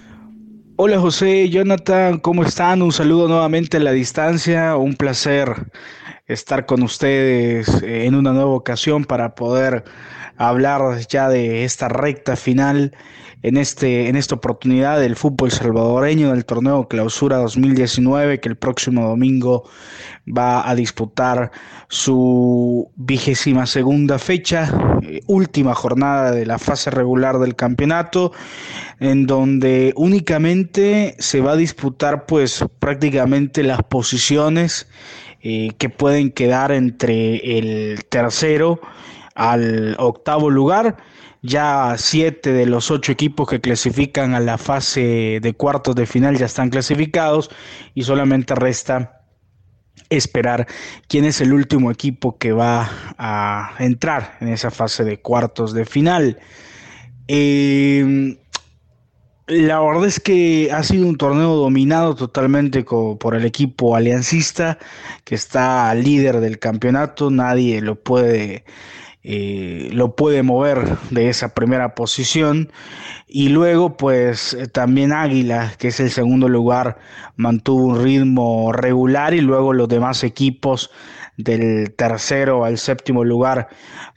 Hola 0.77 0.99
José, 0.99 1.47
Jonathan, 1.49 2.17
¿cómo 2.17 2.43
están? 2.43 2.81
Un 2.81 2.91
saludo 2.91 3.27
nuevamente 3.27 3.77
a 3.77 3.79
la 3.79 3.91
distancia, 3.91 4.75
un 4.77 4.95
placer 4.95 5.67
estar 6.25 6.65
con 6.65 6.81
ustedes 6.81 7.83
en 7.83 8.15
una 8.15 8.33
nueva 8.33 8.51
ocasión 8.51 9.05
para 9.05 9.35
poder 9.35 9.83
hablar 10.37 10.81
ya 11.07 11.29
de 11.29 11.63
esta 11.63 11.89
recta 11.89 12.35
final 12.35 12.91
en, 13.43 13.57
este, 13.57 14.07
en 14.07 14.15
esta 14.15 14.35
oportunidad 14.35 14.99
del 14.99 15.15
fútbol 15.15 15.51
salvadoreño 15.51 16.31
del 16.31 16.45
torneo 16.45 16.87
Clausura 16.87 17.37
2019 17.37 18.39
que 18.39 18.49
el 18.49 18.55
próximo 18.55 19.07
domingo 19.07 19.69
va 20.27 20.69
a 20.69 20.75
disputar 20.75 21.51
su 21.87 22.91
vigésima 22.95 23.65
segunda 23.65 24.19
fecha, 24.19 24.71
eh, 25.01 25.21
última 25.27 25.73
jornada 25.73 26.31
de 26.31 26.45
la 26.45 26.59
fase 26.59 26.91
regular 26.91 27.39
del 27.39 27.55
campeonato, 27.55 28.31
en 29.00 29.25
donde 29.25 29.93
únicamente 29.95 31.15
se 31.17 31.41
va 31.41 31.53
a 31.53 31.57
disputar 31.57 32.25
pues 32.27 32.63
prácticamente 32.79 33.63
las 33.63 33.81
posiciones 33.83 34.88
eh, 35.41 35.71
que 35.79 35.89
pueden 35.89 36.31
quedar 36.31 36.71
entre 36.71 37.57
el 37.57 38.05
tercero 38.05 38.79
al 39.35 39.95
octavo 40.00 40.50
lugar. 40.50 40.97
Ya 41.43 41.95
siete 41.97 42.53
de 42.53 42.67
los 42.67 42.91
ocho 42.91 43.11
equipos 43.11 43.50
que 43.50 43.59
clasifican 43.59 44.35
a 44.35 44.39
la 44.39 44.59
fase 44.59 45.39
de 45.41 45.53
cuartos 45.53 45.95
de 45.95 46.05
final 46.05 46.38
ya 46.38 46.45
están 46.45 46.69
clasificados 46.69 47.50
y 47.95 48.03
solamente 48.03 48.53
resta 48.53 49.21
esperar 50.09 50.67
quién 51.07 51.25
es 51.25 51.41
el 51.41 51.53
último 51.53 51.89
equipo 51.89 52.38
que 52.38 52.51
va 52.51 52.91
a 53.17 53.73
entrar 53.79 54.38
en 54.41 54.50
esa 54.50 54.69
fase 54.69 55.03
de 55.03 55.19
cuartos 55.19 55.73
de 55.73 55.85
final. 55.85 56.38
Em, 57.27 58.38
la 59.47 59.79
verdad 59.79 60.05
es 60.05 60.19
que 60.19 60.69
ha 60.71 60.83
sido 60.83 61.07
un 61.07 61.17
torneo 61.17 61.55
dominado 61.55 62.15
totalmente 62.15 62.83
por 62.83 63.35
el 63.35 63.45
equipo 63.45 63.95
aliancista 63.95 64.77
que 65.23 65.35
está 65.35 65.93
líder 65.95 66.39
del 66.39 66.59
campeonato, 66.59 67.31
nadie 67.31 67.81
lo 67.81 67.95
puede 67.95 68.65
eh, 69.23 69.89
lo 69.93 70.15
puede 70.15 70.43
mover 70.43 70.97
de 71.11 71.29
esa 71.29 71.53
primera 71.53 71.95
posición. 71.95 72.71
Y 73.27 73.49
luego, 73.49 73.97
pues 73.97 74.53
eh, 74.53 74.67
también 74.67 75.13
Águila, 75.13 75.73
que 75.77 75.89
es 75.89 75.99
el 75.99 76.09
segundo 76.09 76.49
lugar, 76.49 76.97
mantuvo 77.35 77.85
un 77.85 78.03
ritmo 78.03 78.71
regular 78.73 79.33
y 79.33 79.41
luego 79.41 79.73
los 79.73 79.87
demás 79.87 80.23
equipos 80.23 80.89
del 81.37 81.93
tercero 81.95 82.65
al 82.65 82.77
séptimo 82.77 83.23
lugar 83.23 83.69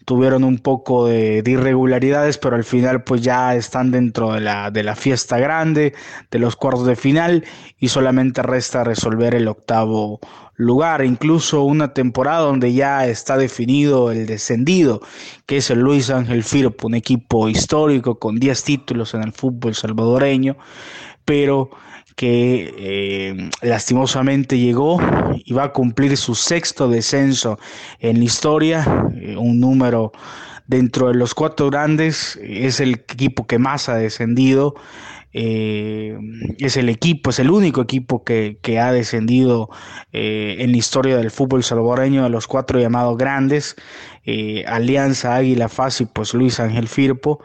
tuvieron 0.04 0.44
un 0.44 0.58
poco 0.58 1.06
de, 1.06 1.42
irregularidades, 1.46 2.38
pero 2.38 2.56
al 2.56 2.64
final 2.64 3.04
pues 3.04 3.22
ya 3.22 3.54
están 3.54 3.90
dentro 3.90 4.32
de 4.32 4.40
la, 4.40 4.70
de 4.70 4.82
la 4.82 4.96
fiesta 4.96 5.38
grande, 5.38 5.94
de 6.30 6.38
los 6.38 6.56
cuartos 6.56 6.86
de 6.86 6.96
final 6.96 7.44
y 7.78 7.88
solamente 7.88 8.42
resta 8.42 8.84
resolver 8.84 9.34
el 9.34 9.48
octavo 9.48 10.20
lugar, 10.56 11.04
incluso 11.04 11.62
una 11.62 11.92
temporada 11.92 12.40
donde 12.40 12.72
ya 12.72 13.06
está 13.06 13.36
definido 13.36 14.10
el 14.10 14.26
descendido, 14.26 15.00
que 15.46 15.58
es 15.58 15.70
el 15.70 15.80
Luis 15.80 16.10
Ángel 16.10 16.44
Firpo, 16.44 16.86
un 16.86 16.94
equipo 16.94 17.48
histórico 17.48 18.18
con 18.18 18.38
10 18.38 18.62
títulos 18.64 19.14
en 19.14 19.22
el 19.22 19.32
fútbol 19.32 19.74
salvadoreño, 19.74 20.56
pero 21.24 21.70
que 22.16 22.72
eh, 22.78 23.50
lastimosamente 23.62 24.58
llegó 24.58 25.00
y 25.44 25.52
va 25.52 25.64
a 25.64 25.72
cumplir 25.72 26.16
su 26.16 26.34
sexto 26.34 26.88
descenso 26.88 27.58
en 27.98 28.18
la 28.18 28.24
historia, 28.24 29.08
eh, 29.16 29.36
un 29.36 29.58
número 29.58 30.12
dentro 30.66 31.08
de 31.08 31.14
los 31.14 31.34
cuatro 31.34 31.70
grandes, 31.70 32.38
es 32.42 32.80
el 32.80 32.94
equipo 32.94 33.46
que 33.46 33.58
más 33.58 33.88
ha 33.88 33.96
descendido 33.96 34.74
eh, 35.36 36.16
es 36.58 36.76
el 36.76 36.88
equipo, 36.88 37.30
es 37.30 37.40
el 37.40 37.50
único 37.50 37.82
equipo 37.82 38.22
que, 38.22 38.56
ha 38.80 38.92
descendido 38.92 39.68
eh, 40.12 40.56
en 40.60 40.70
la 40.70 40.76
historia 40.76 41.16
del 41.16 41.32
fútbol 41.32 41.64
salvadoreño 41.64 42.22
de 42.22 42.30
los 42.30 42.46
cuatro 42.46 42.78
llamados 42.78 43.18
grandes, 43.18 43.74
eh, 44.24 44.64
Alianza, 44.68 45.34
Águila, 45.34 45.68
Fácil, 45.68 46.08
pues 46.12 46.34
Luis 46.34 46.60
Ángel 46.60 46.86
Firpo, 46.86 47.42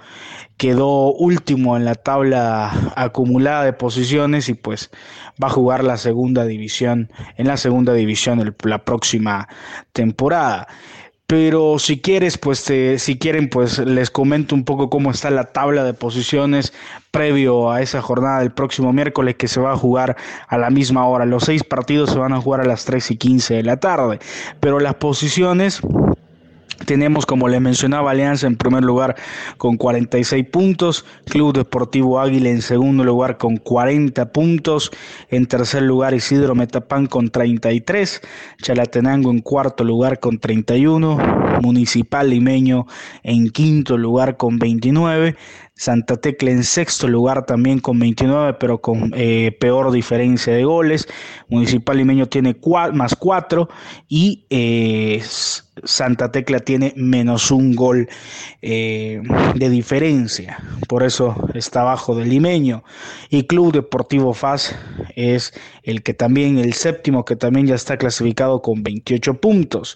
quedó 0.57 1.11
último 1.13 1.77
en 1.77 1.85
la 1.85 1.95
tabla 1.95 2.71
acumulada 2.95 3.63
de 3.63 3.73
posiciones 3.73 4.49
y 4.49 4.53
pues 4.53 4.91
va 5.41 5.47
a 5.47 5.51
jugar 5.51 5.83
la 5.83 5.97
segunda 5.97 6.45
división, 6.45 7.11
en 7.37 7.47
la 7.47 7.57
segunda 7.57 7.93
división 7.93 8.55
la 8.63 8.85
próxima 8.85 9.47
temporada. 9.93 10.67
Pero 11.29 11.77
si 11.77 12.01
quieres, 12.01 12.39
pues 12.39 12.57
si 12.57 13.19
quieren, 13.19 13.49
pues 13.49 13.77
les 13.77 14.09
comento 14.09 14.55
un 14.55 14.65
poco 14.65 14.89
cómo 14.89 15.11
está 15.11 15.29
la 15.29 15.43
tabla 15.43 15.83
de 15.83 15.93
posiciones 15.93 16.73
previo 17.11 17.69
a 17.71 17.83
esa 17.83 18.01
jornada 18.01 18.39
del 18.39 18.51
próximo 18.51 18.93
miércoles 18.93 19.35
que 19.35 19.47
se 19.47 19.59
va 19.59 19.73
a 19.73 19.77
jugar 19.77 20.17
a 20.47 20.57
la 20.57 20.71
misma 20.71 21.05
hora. 21.05 21.27
Los 21.27 21.43
seis 21.43 21.63
partidos 21.63 22.09
se 22.09 22.17
van 22.17 22.33
a 22.33 22.41
jugar 22.41 22.61
a 22.61 22.65
las 22.65 22.83
3 22.85 23.11
y 23.11 23.17
15 23.17 23.53
de 23.53 23.63
la 23.63 23.77
tarde. 23.77 24.17
Pero 24.59 24.79
las 24.79 24.95
posiciones 24.95 25.81
tenemos, 26.85 27.25
como 27.25 27.47
le 27.47 27.59
mencionaba, 27.59 28.11
Alianza 28.11 28.47
en 28.47 28.55
primer 28.55 28.83
lugar 28.83 29.15
con 29.57 29.77
46 29.77 30.45
puntos, 30.45 31.05
Club 31.25 31.53
Deportivo 31.55 32.19
Águila 32.19 32.49
en 32.49 32.61
segundo 32.61 33.03
lugar 33.03 33.37
con 33.37 33.57
40 33.57 34.31
puntos, 34.31 34.91
en 35.29 35.45
tercer 35.45 35.83
lugar 35.83 36.13
Isidro 36.13 36.55
Metapán 36.55 37.07
con 37.07 37.29
33, 37.29 38.21
Chalatenango 38.61 39.31
en 39.31 39.39
cuarto 39.39 39.83
lugar 39.83 40.19
con 40.19 40.39
31, 40.39 41.17
Municipal 41.61 42.29
Limeño 42.29 42.87
en 43.23 43.49
quinto 43.49 43.97
lugar 43.97 44.37
con 44.37 44.59
29, 44.59 45.35
Santa 45.79 46.17
Tecla 46.17 46.51
en 46.51 46.65
sexto 46.65 47.07
lugar 47.07 47.45
también 47.45 47.79
con 47.79 47.97
29, 47.99 48.57
pero 48.59 48.81
con 48.81 49.13
eh, 49.15 49.55
peor 49.61 49.93
diferencia 49.93 50.53
de 50.53 50.65
goles. 50.65 51.07
Municipal 51.47 51.95
Limeño 51.95 52.27
tiene 52.27 52.57
más 52.91 53.15
4 53.15 53.69
y 54.09 54.45
eh, 54.49 55.23
Santa 55.85 56.33
Tecla 56.33 56.59
tiene 56.59 56.91
menos 56.97 57.49
un 57.49 57.75
gol 57.75 58.09
eh, 58.61 59.21
de 59.55 59.69
diferencia. 59.69 60.61
Por 60.89 61.03
eso 61.03 61.33
está 61.53 61.79
abajo 61.79 62.13
del 62.13 62.27
Limeño. 62.27 62.83
Y 63.29 63.43
Club 63.43 63.71
Deportivo 63.71 64.33
FAS 64.33 64.75
es 65.15 65.53
el 65.83 66.03
que 66.03 66.13
también, 66.13 66.57
el 66.57 66.73
séptimo, 66.73 67.23
que 67.23 67.37
también 67.37 67.67
ya 67.67 67.75
está 67.75 67.95
clasificado 67.95 68.61
con 68.61 68.83
28 68.83 69.35
puntos. 69.35 69.95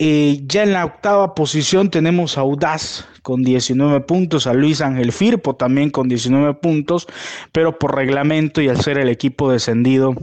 Eh, 0.00 0.42
ya 0.46 0.62
en 0.62 0.72
la 0.72 0.84
octava 0.84 1.34
posición 1.34 1.90
tenemos 1.90 2.38
a 2.38 2.42
Audaz 2.42 3.06
con 3.22 3.42
19 3.42 4.00
puntos, 4.02 4.46
a 4.46 4.54
Luis 4.54 4.80
Ángel 4.80 5.10
Firpo 5.12 5.56
también 5.56 5.90
con 5.90 6.08
19 6.08 6.54
puntos, 6.54 7.08
pero 7.52 7.78
por 7.78 7.96
reglamento 7.96 8.62
y 8.62 8.68
al 8.68 8.80
ser 8.80 8.98
el 8.98 9.08
equipo 9.08 9.50
descendido 9.50 10.14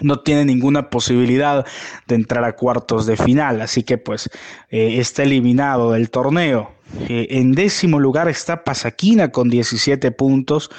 no 0.00 0.20
tiene 0.20 0.44
ninguna 0.44 0.90
posibilidad 0.90 1.66
de 2.06 2.14
entrar 2.14 2.44
a 2.44 2.56
cuartos 2.56 3.06
de 3.06 3.16
final, 3.16 3.60
así 3.60 3.82
que 3.82 3.98
pues 3.98 4.30
eh, 4.70 4.98
está 4.98 5.22
eliminado 5.22 5.92
del 5.92 6.10
torneo. 6.10 6.77
En 7.08 7.52
décimo 7.52 7.98
lugar 7.98 8.28
está 8.28 8.64
Pasaquina 8.64 9.30
con 9.30 9.50
17 9.50 10.10
puntos, 10.12 10.70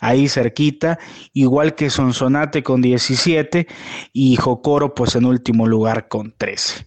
ahí 0.00 0.28
cerquita, 0.28 0.98
igual 1.32 1.74
que 1.74 1.90
Sonsonate 1.90 2.62
con 2.62 2.80
17 2.80 3.66
y 4.12 4.36
Jocoro 4.36 4.94
pues 4.94 5.16
en 5.16 5.24
último 5.24 5.66
lugar 5.66 6.08
con 6.08 6.32
13. 6.36 6.86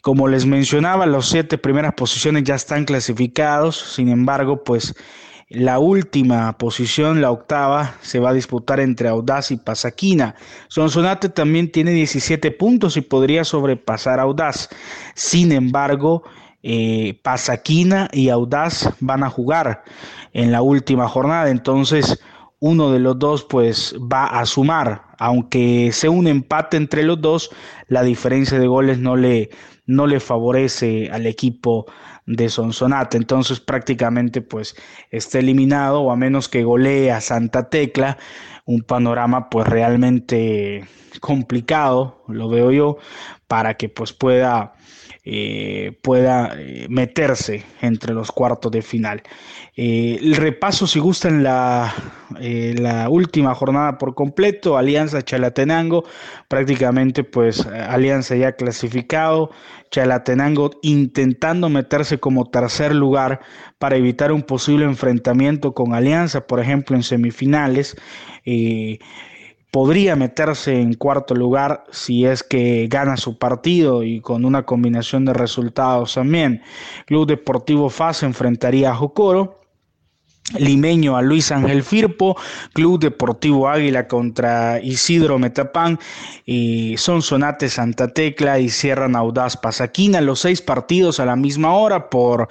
Como 0.00 0.28
les 0.28 0.46
mencionaba, 0.46 1.06
los 1.06 1.28
siete 1.28 1.58
primeras 1.58 1.94
posiciones 1.94 2.44
ya 2.44 2.54
están 2.54 2.84
clasificados, 2.84 3.94
sin 3.94 4.08
embargo 4.08 4.62
pues 4.62 4.94
la 5.50 5.80
última 5.80 6.56
posición, 6.58 7.20
la 7.20 7.32
octava, 7.32 7.96
se 8.02 8.20
va 8.20 8.30
a 8.30 8.34
disputar 8.34 8.78
entre 8.78 9.08
Audaz 9.08 9.50
y 9.50 9.56
Pasaquina. 9.56 10.36
Sonsonate 10.68 11.28
también 11.28 11.72
tiene 11.72 11.90
17 11.90 12.52
puntos 12.52 12.96
y 12.96 13.00
podría 13.00 13.42
sobrepasar 13.42 14.20
a 14.20 14.22
Audaz. 14.22 14.68
Sin 15.16 15.50
embargo, 15.50 16.22
eh, 16.62 17.18
Pasaquina 17.22 18.08
y 18.12 18.28
Audaz 18.28 18.90
van 19.00 19.24
a 19.24 19.30
jugar 19.30 19.82
en 20.32 20.52
la 20.52 20.62
última 20.62 21.08
jornada. 21.08 21.50
Entonces, 21.50 22.20
uno 22.60 22.92
de 22.92 23.00
los 23.00 23.18
dos 23.18 23.44
pues 23.44 23.96
va 24.00 24.26
a 24.26 24.46
sumar. 24.46 25.02
Aunque 25.18 25.90
sea 25.92 26.10
un 26.10 26.26
empate 26.26 26.76
entre 26.76 27.02
los 27.02 27.20
dos, 27.20 27.50
la 27.88 28.02
diferencia 28.02 28.58
de 28.58 28.66
goles 28.66 28.98
no 28.98 29.16
le, 29.16 29.50
no 29.86 30.06
le 30.06 30.20
favorece 30.20 31.10
al 31.10 31.26
equipo 31.26 31.86
de 32.26 32.48
Sonsonate. 32.48 33.16
Entonces 33.16 33.60
prácticamente 33.60 34.42
pues 34.42 34.76
está 35.10 35.38
eliminado 35.38 36.02
o 36.02 36.12
a 36.12 36.16
menos 36.16 36.48
que 36.48 36.62
golee 36.62 37.10
a 37.10 37.20
Santa 37.20 37.68
Tecla, 37.68 38.18
un 38.66 38.82
panorama 38.82 39.48
pues 39.50 39.66
realmente 39.66 40.86
complicado, 41.20 42.22
lo 42.28 42.48
veo 42.48 42.70
yo, 42.70 42.98
para 43.48 43.74
que 43.74 43.88
pues 43.88 44.12
pueda 44.12 44.74
eh, 45.22 45.98
pueda 46.02 46.54
eh, 46.56 46.86
meterse 46.88 47.62
entre 47.82 48.14
los 48.14 48.32
cuartos 48.32 48.72
de 48.72 48.80
final. 48.80 49.22
Eh, 49.76 50.18
el 50.20 50.34
repaso, 50.36 50.86
si 50.86 50.98
gustan, 50.98 51.42
la, 51.42 51.92
la 52.38 53.08
última 53.10 53.54
jornada 53.54 53.98
por 53.98 54.14
completo, 54.14 54.78
Alianza 54.78 55.22
Chalatenango, 55.22 56.04
prácticamente 56.48 57.22
pues 57.22 57.66
Alianza 57.66 58.34
ya 58.34 58.52
clasificado, 58.52 59.50
Chalatenango 59.90 60.70
intentando 60.82 61.68
meterse 61.68 62.18
como 62.18 62.48
tercer 62.48 62.94
lugar 62.94 63.40
para 63.78 63.96
evitar 63.96 64.32
un 64.32 64.42
posible 64.42 64.86
enfrentamiento 64.86 65.74
con 65.74 65.92
Alianza, 65.92 66.46
por 66.46 66.60
ejemplo, 66.60 66.96
en 66.96 67.02
semifinales 67.02 67.94
podría 69.70 70.16
meterse 70.16 70.80
en 70.80 70.94
cuarto 70.94 71.34
lugar 71.34 71.84
si 71.90 72.26
es 72.26 72.42
que 72.42 72.88
gana 72.90 73.16
su 73.16 73.38
partido 73.38 74.02
y 74.02 74.20
con 74.20 74.44
una 74.44 74.64
combinación 74.64 75.24
de 75.24 75.32
resultados 75.32 76.14
también. 76.14 76.62
Club 77.06 77.26
Deportivo 77.26 77.88
FAS 77.90 78.22
enfrentaría 78.22 78.90
a 78.90 78.96
Jocoro. 78.96 79.60
Limeño 80.58 81.16
a 81.16 81.22
Luis 81.22 81.52
Ángel 81.52 81.84
Firpo, 81.84 82.36
Club 82.72 82.98
Deportivo 82.98 83.68
Águila 83.68 84.08
contra 84.08 84.80
Isidro 84.80 85.38
Metapán, 85.38 86.00
y 86.44 86.96
Sonsonate 86.96 87.68
Santa 87.68 88.08
Tecla 88.08 88.58
y 88.58 88.68
cierran 88.68 89.14
Audaz 89.14 89.56
Pasaquina, 89.56 90.20
los 90.20 90.40
seis 90.40 90.60
partidos 90.60 91.20
a 91.20 91.26
la 91.26 91.36
misma 91.36 91.74
hora 91.74 92.10
por 92.10 92.48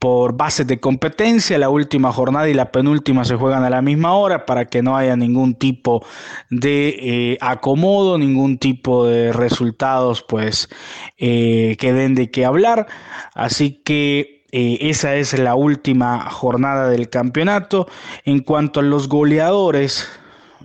por 0.00 0.34
bases 0.34 0.66
de 0.66 0.80
competencia. 0.80 1.58
La 1.58 1.68
última 1.68 2.10
jornada 2.10 2.48
y 2.48 2.54
la 2.54 2.72
penúltima 2.72 3.24
se 3.24 3.36
juegan 3.36 3.62
a 3.62 3.70
la 3.70 3.82
misma 3.82 4.14
hora 4.14 4.46
para 4.46 4.64
que 4.64 4.82
no 4.82 4.96
haya 4.96 5.14
ningún 5.14 5.54
tipo 5.54 6.04
de 6.48 6.88
eh, 6.98 7.38
acomodo, 7.40 8.18
ningún 8.18 8.58
tipo 8.58 9.06
de 9.06 9.32
resultados 9.32 10.24
pues 10.26 10.68
eh, 11.18 11.76
que 11.78 11.92
den 11.92 12.14
de 12.14 12.30
qué 12.30 12.46
hablar. 12.46 12.86
Así 13.34 13.82
que 13.84 14.42
eh, 14.52 14.78
esa 14.80 15.16
es 15.16 15.38
la 15.38 15.54
última 15.54 16.30
jornada 16.30 16.88
del 16.88 17.10
campeonato. 17.10 17.86
En 18.24 18.40
cuanto 18.40 18.80
a 18.80 18.82
los 18.82 19.06
goleadores 19.06 20.08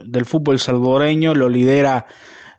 del 0.01 0.25
fútbol 0.25 0.59
salvadoreño, 0.59 1.35
lo 1.35 1.49
lidera 1.49 2.07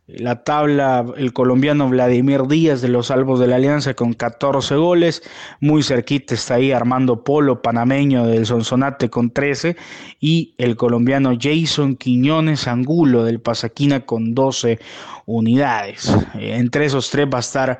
la 0.06 0.44
tabla, 0.44 1.04
el 1.16 1.32
colombiano 1.32 1.88
Vladimir 1.88 2.42
Díaz 2.46 2.80
de 2.80 2.88
los 2.88 3.08
Salvos 3.08 3.40
de 3.40 3.48
la 3.48 3.56
Alianza 3.56 3.94
con 3.94 4.12
14 4.12 4.76
goles. 4.76 5.22
Muy 5.60 5.82
cerquita 5.82 6.34
está 6.34 6.54
ahí 6.54 6.70
Armando 6.70 7.24
Polo, 7.24 7.60
panameño 7.60 8.26
del 8.26 8.46
Sonsonate 8.46 9.10
con 9.10 9.30
13. 9.30 9.76
Y 10.20 10.54
el 10.58 10.76
colombiano 10.76 11.36
Jason 11.38 11.96
Quiñones 11.96 12.68
Angulo 12.68 13.24
del 13.24 13.40
Pasaquina 13.40 14.06
con 14.06 14.34
12 14.34 14.78
unidades. 15.26 16.16
Entre 16.34 16.84
esos 16.84 17.10
tres 17.10 17.26
va 17.26 17.38
a 17.38 17.40
estar 17.40 17.78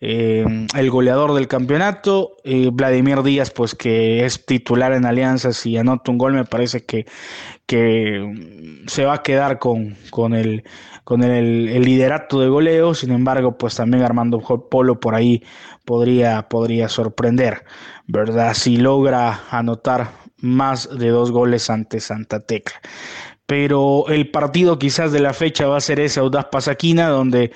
eh, 0.00 0.44
el 0.76 0.90
goleador 0.90 1.34
del 1.34 1.46
campeonato. 1.46 2.36
Vladimir 2.72 3.22
Díaz, 3.22 3.52
pues 3.52 3.76
que 3.76 4.24
es 4.24 4.44
titular 4.44 4.92
en 4.92 5.06
Alianzas 5.06 5.64
y 5.64 5.76
anota 5.76 6.10
un 6.10 6.18
gol, 6.18 6.32
me 6.32 6.44
parece 6.44 6.84
que, 6.84 7.06
que 7.68 8.82
se 8.86 9.04
va 9.04 9.16
a 9.16 9.22
quedar 9.22 9.58
con, 9.58 9.94
con, 10.08 10.32
el, 10.32 10.64
con 11.04 11.22
el, 11.22 11.66
liderato 11.82 12.40
de 12.40 12.48
goleo. 12.48 12.94
Sin 12.94 13.12
embargo, 13.12 13.58
pues 13.58 13.76
también 13.76 14.02
Armando 14.02 14.40
Polo 14.40 14.98
por 14.98 15.14
ahí 15.14 15.44
podría, 15.84 16.48
podría 16.48 16.88
sorprender, 16.88 17.64
¿verdad? 18.06 18.54
Si 18.54 18.78
logra 18.78 19.42
anotar 19.50 20.12
más 20.38 20.88
de 20.98 21.10
dos 21.10 21.30
goles 21.30 21.68
ante 21.68 22.00
Santa 22.00 22.40
Tecla 22.40 22.80
pero 23.48 24.08
el 24.08 24.30
partido 24.30 24.78
quizás 24.78 25.10
de 25.10 25.20
la 25.20 25.32
fecha 25.32 25.66
va 25.66 25.78
a 25.78 25.80
ser 25.80 26.00
ese 26.00 26.20
Audaz 26.20 26.48
Pasaquina, 26.52 27.08
donde 27.08 27.50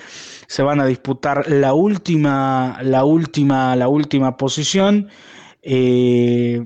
se 0.47 0.63
van 0.63 0.79
a 0.79 0.87
disputar 0.87 1.47
la 1.47 1.75
última, 1.75 2.79
la 2.81 3.05
última, 3.05 3.75
la 3.75 3.87
última 3.87 4.35
posición. 4.35 5.09
Eh, 5.61 6.65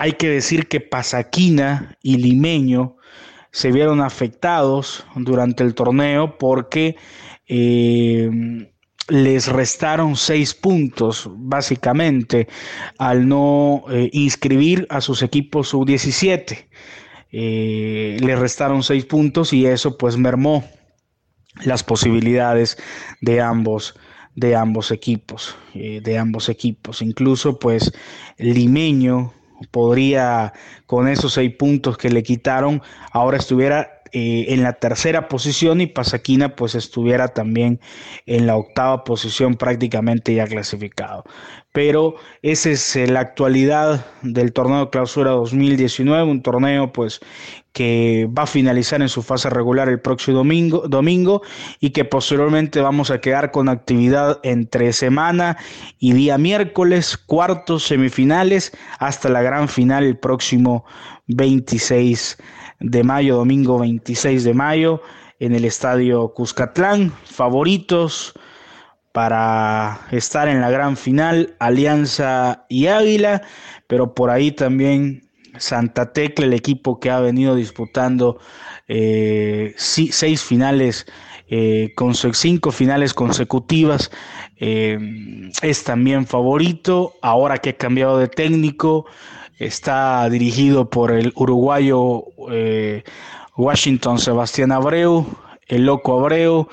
hay 0.00 0.12
que 0.12 0.30
decir 0.30 0.66
que 0.66 0.80
Pasaquina 0.80 1.94
y 2.02 2.16
Limeño 2.16 2.96
se 3.52 3.70
vieron 3.70 4.00
afectados 4.00 5.04
durante 5.14 5.62
el 5.62 5.74
torneo 5.74 6.38
porque 6.38 6.96
eh, 7.46 8.30
les 9.08 9.48
restaron 9.48 10.16
seis 10.16 10.54
puntos, 10.54 11.28
básicamente, 11.30 12.48
al 12.96 13.28
no 13.28 13.84
eh, 13.90 14.08
inscribir 14.14 14.86
a 14.88 15.02
sus 15.02 15.22
equipos 15.22 15.68
sub-17 15.68 16.68
eh, 17.32 18.16
le 18.20 18.36
restaron 18.36 18.82
seis 18.82 19.04
puntos 19.04 19.52
y 19.52 19.66
eso 19.66 19.98
pues 19.98 20.16
mermó 20.16 20.64
las 21.62 21.84
posibilidades 21.84 22.78
de 23.20 23.42
ambos 23.42 23.94
de 24.34 24.56
ambos 24.56 24.92
equipos 24.92 25.56
de 25.74 26.18
ambos 26.18 26.48
equipos. 26.48 27.02
Incluso 27.02 27.58
pues 27.58 27.92
limeño 28.38 29.34
podría 29.70 30.52
con 30.86 31.08
esos 31.08 31.34
seis 31.34 31.54
puntos 31.56 31.96
que 31.96 32.10
le 32.10 32.22
quitaron 32.22 32.82
ahora 33.12 33.36
estuviera 33.36 33.99
eh, 34.12 34.46
en 34.48 34.62
la 34.62 34.74
tercera 34.74 35.28
posición 35.28 35.80
y 35.80 35.86
Pasaquina 35.86 36.56
pues 36.56 36.74
estuviera 36.74 37.28
también 37.28 37.80
en 38.26 38.46
la 38.46 38.56
octava 38.56 39.04
posición 39.04 39.54
prácticamente 39.54 40.34
ya 40.34 40.46
clasificado. 40.46 41.24
Pero 41.72 42.16
esa 42.42 42.70
es 42.70 42.96
eh, 42.96 43.06
la 43.06 43.20
actualidad 43.20 44.04
del 44.22 44.52
torneo 44.52 44.86
de 44.86 44.90
clausura 44.90 45.30
2019, 45.30 46.24
un 46.24 46.42
torneo 46.42 46.92
pues 46.92 47.20
que 47.72 48.28
va 48.36 48.42
a 48.42 48.46
finalizar 48.46 49.00
en 49.00 49.08
su 49.08 49.22
fase 49.22 49.48
regular 49.48 49.88
el 49.88 50.00
próximo 50.00 50.38
domingo, 50.38 50.88
domingo 50.88 51.42
y 51.78 51.90
que 51.90 52.04
posteriormente 52.04 52.80
vamos 52.80 53.10
a 53.12 53.20
quedar 53.20 53.52
con 53.52 53.68
actividad 53.68 54.40
entre 54.42 54.92
semana 54.92 55.56
y 55.98 56.12
día 56.12 56.36
miércoles, 56.38 57.16
cuartos, 57.16 57.84
semifinales, 57.84 58.72
hasta 58.98 59.28
la 59.28 59.42
gran 59.42 59.68
final 59.68 60.04
el 60.04 60.18
próximo 60.18 60.84
26 61.28 62.38
de 62.38 62.59
mayo, 63.04 63.36
domingo 63.36 63.78
26 63.78 64.44
de 64.44 64.54
mayo, 64.54 65.02
en 65.38 65.54
el 65.54 65.64
estadio 65.64 66.32
Cuscatlán. 66.34 67.12
Favoritos 67.24 68.34
para 69.12 70.06
estar 70.10 70.48
en 70.48 70.60
la 70.60 70.70
gran 70.70 70.96
final, 70.96 71.54
Alianza 71.58 72.64
y 72.68 72.86
Águila, 72.86 73.42
pero 73.86 74.14
por 74.14 74.30
ahí 74.30 74.52
también 74.52 75.28
Santa 75.58 76.12
Tecla, 76.12 76.46
el 76.46 76.52
equipo 76.52 77.00
que 77.00 77.10
ha 77.10 77.20
venido 77.20 77.54
disputando 77.54 78.38
eh, 78.88 79.74
seis 79.76 80.42
finales, 80.42 81.06
eh, 81.48 81.92
con 81.96 82.14
cinco 82.14 82.70
finales 82.70 83.12
consecutivas, 83.12 84.10
eh, 84.58 84.98
es 85.62 85.84
también 85.84 86.26
favorito. 86.26 87.14
Ahora 87.22 87.58
que 87.58 87.70
ha 87.70 87.76
cambiado 87.76 88.18
de 88.18 88.28
técnico, 88.28 89.06
está 89.60 90.28
dirigido 90.28 90.90
por 90.90 91.12
el 91.12 91.32
uruguayo 91.36 92.24
eh, 92.50 93.04
Washington 93.56 94.18
Sebastián 94.18 94.72
Abreu, 94.72 95.26
el 95.68 95.84
loco 95.84 96.18
Abreu, 96.18 96.66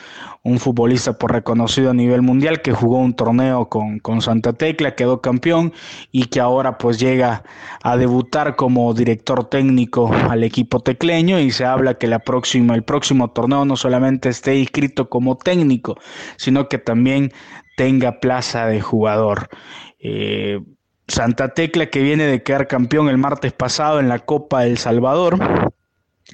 un 0.43 0.57
futbolista 0.59 1.17
por 1.17 1.33
reconocido 1.33 1.91
a 1.91 1.93
nivel 1.93 2.21
mundial 2.21 2.61
que 2.61 2.71
jugó 2.71 2.99
un 2.99 3.13
torneo 3.13 3.67
con, 3.67 3.99
con, 3.99 4.21
Santa 4.21 4.53
Tecla, 4.53 4.95
quedó 4.95 5.21
campeón 5.21 5.73
y 6.13 6.27
que 6.27 6.39
ahora 6.39 6.77
pues 6.77 6.97
llega 6.97 7.43
a 7.83 7.97
debutar 7.97 8.55
como 8.55 8.93
director 8.93 9.43
técnico 9.49 10.09
al 10.29 10.45
equipo 10.45 10.79
tecleño 10.79 11.39
y 11.39 11.51
se 11.51 11.65
habla 11.65 11.95
que 11.95 12.07
la 12.07 12.19
próxima, 12.19 12.73
el 12.73 12.83
próximo 12.83 13.31
torneo 13.31 13.65
no 13.65 13.75
solamente 13.75 14.29
esté 14.29 14.57
inscrito 14.57 15.09
como 15.09 15.37
técnico, 15.37 15.97
sino 16.37 16.69
que 16.69 16.77
también 16.77 17.33
tenga 17.75 18.21
plaza 18.21 18.65
de 18.67 18.79
jugador. 18.79 19.49
Eh, 19.99 20.61
Santa 21.07 21.53
Tecla 21.53 21.87
que 21.87 22.01
viene 22.01 22.25
de 22.25 22.43
quedar 22.43 22.67
campeón 22.67 23.09
el 23.09 23.17
martes 23.17 23.53
pasado 23.53 23.99
en 23.99 24.09
la 24.09 24.19
Copa 24.19 24.65
El 24.65 24.77
Salvador, 24.77 25.71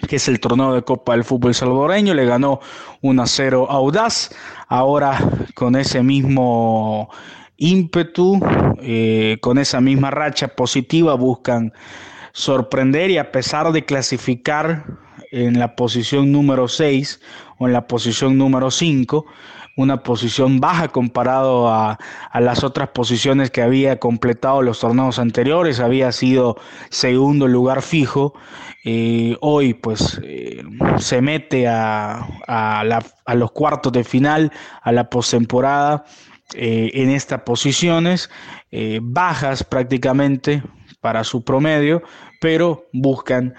que 0.07 0.15
es 0.15 0.27
el 0.27 0.39
torneo 0.39 0.73
de 0.73 0.81
Copa 0.81 1.13
del 1.13 1.23
Fútbol 1.23 1.53
salvadoreño, 1.53 2.13
le 2.13 2.25
ganó 2.25 2.59
1 3.01 3.21
a 3.21 3.27
0 3.27 3.67
Audaz. 3.69 4.31
Ahora 4.67 5.19
con 5.53 5.75
ese 5.75 6.01
mismo 6.01 7.09
ímpetu, 7.57 8.39
eh, 8.81 9.37
con 9.41 9.59
esa 9.59 9.79
misma 9.79 10.09
racha 10.09 10.49
positiva, 10.49 11.13
buscan 11.13 11.71
sorprender 12.31 13.11
y 13.11 13.19
a 13.19 13.31
pesar 13.31 13.71
de 13.71 13.85
clasificar 13.85 14.85
en 15.31 15.59
la 15.59 15.75
posición 15.75 16.31
número 16.31 16.67
6 16.67 17.21
o 17.59 17.67
en 17.67 17.73
la 17.73 17.87
posición 17.87 18.37
número 18.37 18.71
5, 18.71 19.25
una 19.75 20.03
posición 20.03 20.59
baja 20.59 20.89
comparado 20.89 21.69
a, 21.69 21.97
las 22.33 22.63
otras 22.63 22.89
posiciones 22.89 23.49
que 23.49 23.61
había 23.61 23.99
completado 23.99 24.61
los 24.61 24.79
torneos 24.79 25.19
anteriores, 25.19 25.79
había 25.79 26.11
sido 26.11 26.57
segundo 26.89 27.47
lugar 27.47 27.81
fijo. 27.81 28.33
Eh, 28.85 29.37
hoy 29.41 29.73
pues 29.73 30.19
eh, 30.23 30.63
se 30.97 31.21
mete 31.21 31.67
a, 31.67 32.27
a, 32.47 33.35
los 33.35 33.51
cuartos 33.51 33.91
de 33.93 34.03
final, 34.03 34.51
a 34.81 34.91
la 34.91 35.09
postemporada 35.09 36.05
eh, 36.53 36.91
en 36.93 37.09
estas 37.09 37.41
posiciones, 37.41 38.29
bajas 39.01 39.63
prácticamente 39.63 40.63
para 40.99 41.23
su 41.23 41.43
promedio, 41.43 42.01
pero 42.41 42.87
buscan 42.91 43.53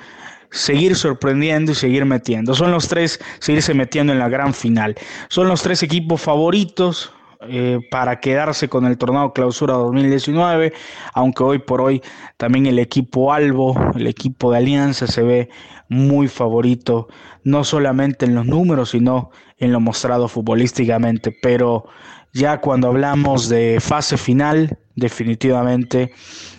seguir 0.55 0.95
sorprendiendo 0.95 1.73
y 1.73 1.75
seguir 1.75 2.05
metiendo. 2.05 2.55
Son 2.55 2.71
los 2.71 2.89
tres, 2.89 3.21
seguirse 3.41 3.75
metiendo 3.75 4.13
en 4.13 4.21
la 4.21 4.29
gran 4.29 4.55
final. 4.55 4.95
Son 5.29 5.49
los 5.49 5.63
tres 5.63 5.83
equipos 5.83 6.21
favoritos 6.23 7.13
eh, 7.49 7.81
para 7.91 8.21
quedarse 8.21 8.69
con 8.69 8.87
el 8.87 8.97
torneo 8.97 9.33
clausura 9.33 9.75
2019, 9.75 10.73
aunque 11.13 11.43
hoy 11.43 11.59
por 11.59 11.81
hoy 11.81 12.01
también 12.37 12.67
el 12.67 12.79
equipo 12.79 13.33
Albo, 13.33 13.75
el 13.97 14.07
equipo 14.07 14.53
de 14.53 14.59
Alianza 14.59 15.09
se 15.09 15.23
ve 15.23 15.51
muy 15.89 16.29
favorito, 16.29 17.09
no 17.43 17.65
solamente 17.65 18.25
en 18.25 18.35
los 18.35 18.47
números, 18.47 18.91
sino 18.91 19.31
en 19.59 19.73
lo 19.73 19.81
mostrado 19.81 20.29
futbolísticamente, 20.29 21.37
pero 21.43 21.85
ya 22.33 22.61
cuando 22.61 22.89
hablamos 22.89 23.49
de 23.49 23.79
fase 23.81 24.17
final, 24.17 24.79
definitivamente 24.97 26.13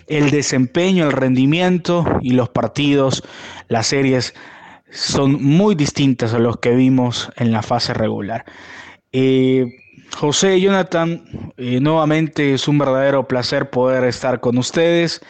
el 0.06 0.30
desempeño, 0.30 1.06
el 1.06 1.12
rendimiento 1.12 2.04
y 2.20 2.30
los 2.30 2.48
partidos, 2.48 3.22
las 3.68 3.88
series 3.88 4.34
son 4.90 5.42
muy 5.42 5.74
distintas 5.74 6.34
a 6.34 6.38
los 6.38 6.58
que 6.58 6.70
vimos 6.70 7.30
en 7.36 7.52
la 7.52 7.62
fase 7.62 7.92
regular. 7.92 8.44
Eh, 9.12 9.66
José 10.14 10.58
y 10.58 10.62
Jonathan, 10.62 11.52
eh, 11.56 11.80
nuevamente 11.80 12.54
es 12.54 12.68
un 12.68 12.78
verdadero 12.78 13.26
placer 13.26 13.70
poder 13.70 14.04
estar 14.04 14.40
con 14.40 14.56
ustedes. 14.58 15.20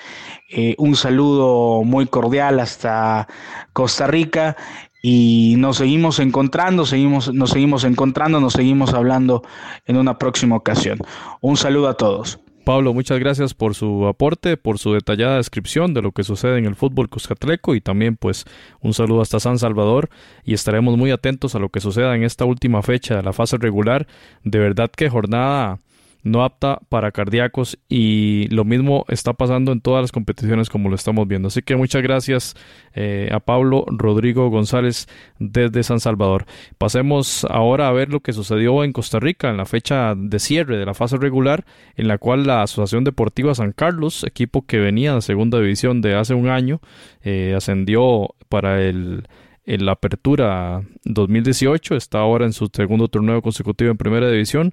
Eh, 0.50 0.74
un 0.78 0.94
saludo 0.94 1.82
muy 1.82 2.06
cordial 2.06 2.60
hasta 2.60 3.26
Costa 3.72 4.06
Rica 4.06 4.56
y 5.02 5.54
nos 5.58 5.78
seguimos 5.78 6.18
encontrando, 6.18 6.84
seguimos, 6.84 7.32
nos 7.32 7.50
seguimos 7.50 7.84
encontrando, 7.84 8.40
nos 8.40 8.52
seguimos 8.52 8.94
hablando 8.94 9.42
en 9.86 9.96
una 9.96 10.18
próxima 10.18 10.56
ocasión. 10.56 10.98
Un 11.40 11.56
saludo 11.56 11.88
a 11.88 11.94
todos. 11.94 12.38
Pablo, 12.66 12.92
muchas 12.92 13.20
gracias 13.20 13.54
por 13.54 13.76
su 13.76 14.08
aporte, 14.08 14.56
por 14.56 14.80
su 14.80 14.92
detallada 14.92 15.36
descripción 15.36 15.94
de 15.94 16.02
lo 16.02 16.10
que 16.10 16.24
sucede 16.24 16.58
en 16.58 16.64
el 16.64 16.74
fútbol 16.74 17.08
cuscatleco 17.08 17.76
y 17.76 17.80
también 17.80 18.16
pues 18.16 18.44
un 18.80 18.92
saludo 18.92 19.20
hasta 19.20 19.38
San 19.38 19.60
Salvador 19.60 20.10
y 20.42 20.52
estaremos 20.52 20.96
muy 20.96 21.12
atentos 21.12 21.54
a 21.54 21.60
lo 21.60 21.68
que 21.68 21.78
suceda 21.78 22.16
en 22.16 22.24
esta 22.24 22.44
última 22.44 22.82
fecha 22.82 23.14
de 23.14 23.22
la 23.22 23.32
fase 23.32 23.56
regular. 23.56 24.08
De 24.42 24.58
verdad 24.58 24.90
que 24.90 25.08
jornada 25.08 25.78
no 26.26 26.42
apta 26.42 26.80
para 26.88 27.12
cardíacos 27.12 27.78
y 27.88 28.48
lo 28.48 28.64
mismo 28.64 29.04
está 29.08 29.32
pasando 29.32 29.70
en 29.70 29.80
todas 29.80 30.02
las 30.02 30.10
competiciones 30.10 30.68
como 30.68 30.88
lo 30.88 30.96
estamos 30.96 31.28
viendo. 31.28 31.48
Así 31.48 31.62
que 31.62 31.76
muchas 31.76 32.02
gracias 32.02 32.56
eh, 32.94 33.28
a 33.32 33.38
Pablo 33.38 33.84
Rodrigo 33.86 34.50
González 34.50 35.06
desde 35.38 35.84
San 35.84 36.00
Salvador. 36.00 36.46
Pasemos 36.78 37.46
ahora 37.48 37.86
a 37.86 37.92
ver 37.92 38.10
lo 38.10 38.20
que 38.20 38.32
sucedió 38.32 38.82
en 38.82 38.92
Costa 38.92 39.20
Rica 39.20 39.50
en 39.50 39.56
la 39.56 39.66
fecha 39.66 40.14
de 40.16 40.40
cierre 40.40 40.76
de 40.78 40.86
la 40.86 40.94
fase 40.94 41.16
regular 41.16 41.64
en 41.94 42.08
la 42.08 42.18
cual 42.18 42.44
la 42.44 42.62
Asociación 42.62 43.04
Deportiva 43.04 43.54
San 43.54 43.70
Carlos, 43.70 44.24
equipo 44.24 44.66
que 44.66 44.78
venía 44.78 45.14
de 45.14 45.22
segunda 45.22 45.60
división 45.60 46.00
de 46.00 46.16
hace 46.16 46.34
un 46.34 46.48
año, 46.48 46.80
eh, 47.22 47.54
ascendió 47.56 48.34
para 48.48 48.82
el 48.82 49.28
en 49.66 49.84
la 49.84 49.92
apertura 49.92 50.82
2018, 51.04 51.96
está 51.96 52.20
ahora 52.20 52.46
en 52.46 52.52
su 52.52 52.70
segundo 52.72 53.08
torneo 53.08 53.42
consecutivo 53.42 53.90
en 53.90 53.96
primera 53.96 54.30
división. 54.30 54.72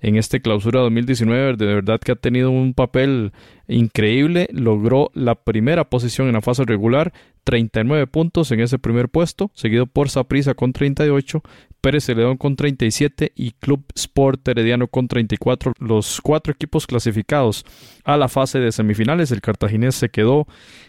En 0.00 0.16
este 0.16 0.40
clausura 0.40 0.80
2019 0.80 1.56
de 1.56 1.66
verdad 1.66 1.98
que 1.98 2.12
ha 2.12 2.16
tenido 2.16 2.50
un 2.50 2.74
papel 2.74 3.32
increíble, 3.68 4.48
logró 4.52 5.10
la 5.14 5.34
primera 5.34 5.88
posición 5.88 6.28
en 6.28 6.34
la 6.34 6.42
fase 6.42 6.64
regular, 6.64 7.14
39 7.44 8.06
puntos 8.06 8.52
en 8.52 8.60
ese 8.60 8.78
primer 8.78 9.08
puesto, 9.08 9.50
seguido 9.54 9.86
por 9.86 10.10
Saprissa 10.10 10.54
con 10.54 10.74
38, 10.74 11.42
Pérez 11.80 12.04
Celedón 12.04 12.36
con 12.36 12.56
37 12.56 13.32
y 13.34 13.52
Club 13.52 13.84
Sport 13.94 14.46
Herediano 14.48 14.88
con 14.88 15.08
34. 15.08 15.74
Los 15.78 16.20
cuatro 16.20 16.52
equipos 16.52 16.86
clasificados 16.86 17.64
a 18.04 18.16
la 18.16 18.28
fase 18.28 18.58
de 18.58 18.72
semifinales, 18.72 19.30
el 19.32 19.40
cartaginés 19.40 19.94
se 19.94 20.10
quedó 20.10 20.46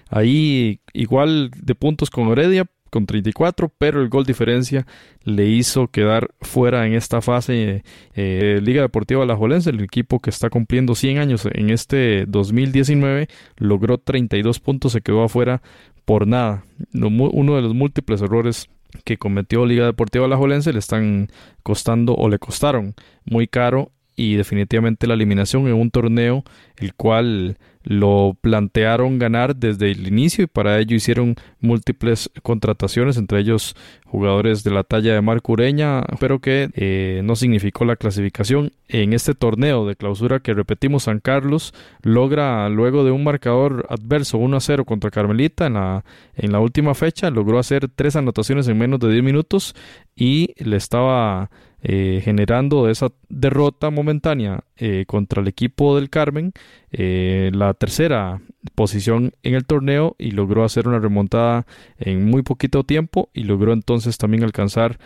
ahí 0.10 0.80
igual 0.94 1.52
de 1.56 1.76
puntos 1.76 2.10
con 2.10 2.30
Heredia, 2.30 2.65
con 2.89 3.06
34, 3.06 3.71
pero 3.78 4.02
el 4.02 4.10
gol 4.10 4.26
diferencia 4.26 4.86
le 5.24 5.48
hizo 5.48 5.88
quedar 5.88 6.30
fuera 6.41 6.86
en 6.88 6.93
esta 6.93 7.21
fase 7.21 7.84
eh, 8.13 8.60
Liga 8.62 8.82
Deportiva 8.82 9.24
Alajuelense, 9.24 9.69
el 9.69 9.82
equipo 9.82 10.19
que 10.19 10.30
está 10.30 10.50
cumpliendo 10.50 10.95
100 10.95 11.17
años 11.17 11.48
en 11.52 11.69
este 11.69 12.26
2019, 12.26 13.28
logró 13.58 13.98
32 13.98 14.60
puntos, 14.60 14.93
se 14.93 15.02
quedó 15.02 15.24
afuera 15.24 15.62
por 16.06 16.28
nada. 16.28 16.63
Uno 16.93 17.56
de 17.56 17.62
los 17.62 17.74
múltiples 17.74 18.21
errores 18.21 18.69
que 19.04 19.17
cometió 19.17 19.65
Liga 19.65 19.86
Deportiva 19.86 20.26
Alajuelense 20.26 20.71
le 20.71 20.80
están 20.80 21.28
costando 21.63 22.15
o 22.15 22.30
le 22.30 22.39
costaron 22.39 22.93
muy 23.26 23.48
caro 23.48 23.91
y 24.15 24.36
definitivamente 24.36 25.08
la 25.08 25.13
eliminación 25.13 25.67
en 25.67 25.73
un 25.73 25.91
torneo 25.91 26.43
el 26.78 26.93
cual 26.93 27.58
lo 27.86 28.36
plantearon 28.41 29.19
ganar 29.19 29.56
desde 29.56 29.91
el 29.91 30.08
inicio 30.08 30.43
y 30.43 30.47
para 30.47 30.80
ello 30.80 30.95
hicieron 30.95 31.36
múltiples 31.60 32.32
contrataciones, 32.41 33.15
entre 33.17 33.39
ellos 33.39 33.75
jugadores 34.06 34.63
de 34.63 34.71
la 34.71 34.84
talla 34.84 35.13
de 35.13 35.21
Marco 35.21 35.54
Ureña, 35.54 36.04
pero 36.19 36.39
que 36.39 36.69
eh, 36.73 37.21
no 37.23 37.36
significó 37.36 37.86
la 37.86 37.95
clasificación 37.95 38.71
en 38.88 39.13
este 39.13 39.36
torneo 39.36 39.86
de 39.86 39.95
clausura 39.95 40.39
que 40.39 40.54
repetimos 40.54 41.04
San 41.04 41.19
Carlos 41.19 41.73
logra 42.01 42.67
luego 42.69 43.04
de 43.04 43.12
un 43.12 43.23
marcador 43.23 43.86
adverso 43.89 44.39
1 44.39 44.58
a 44.58 44.60
0 44.60 44.86
contra 44.86 45.12
Carmelita 45.12 45.67
en 45.67 45.73
la, 45.75 46.04
en 46.36 46.51
la 46.51 46.60
última 46.60 46.95
fecha, 46.95 47.30
logró 47.30 47.60
hacer 47.60 47.88
tres 47.88 48.15
anotaciones 48.15 48.67
en 48.67 48.80
menos 48.80 48.99
de 48.99 49.12
10 49.12 49.23
minutos 49.23 49.75
y 50.15 50.54
le 50.58 50.78
estaba 50.78 51.51
eh, 51.88 52.19
generando 52.24 52.89
esa 52.89 53.10
derrota 53.30 53.91
momentánea 53.91 54.63
eh, 54.76 55.04
contra 55.06 55.43
el 55.43 55.48
equipo 55.48 55.95
del 55.95 56.10
Carmen, 56.10 56.52
eh, 56.91 57.52
la 57.54 57.76
tercera 57.76 58.41
posición 58.74 59.34
en 59.43 59.54
el 59.54 59.67
torneo 59.67 60.15
y 60.17 60.32
logró 60.32 60.63
hacer 60.63 60.88
una 60.88 60.98
remontada 60.98 61.67
en 62.00 62.26
muy 62.26 62.41
poquito 62.41 62.84
tiempo 62.86 63.30
y 63.36 63.43
logró 63.43 63.71
entonces 63.71 64.17
también 64.17 64.43
alcanzar 64.43 64.98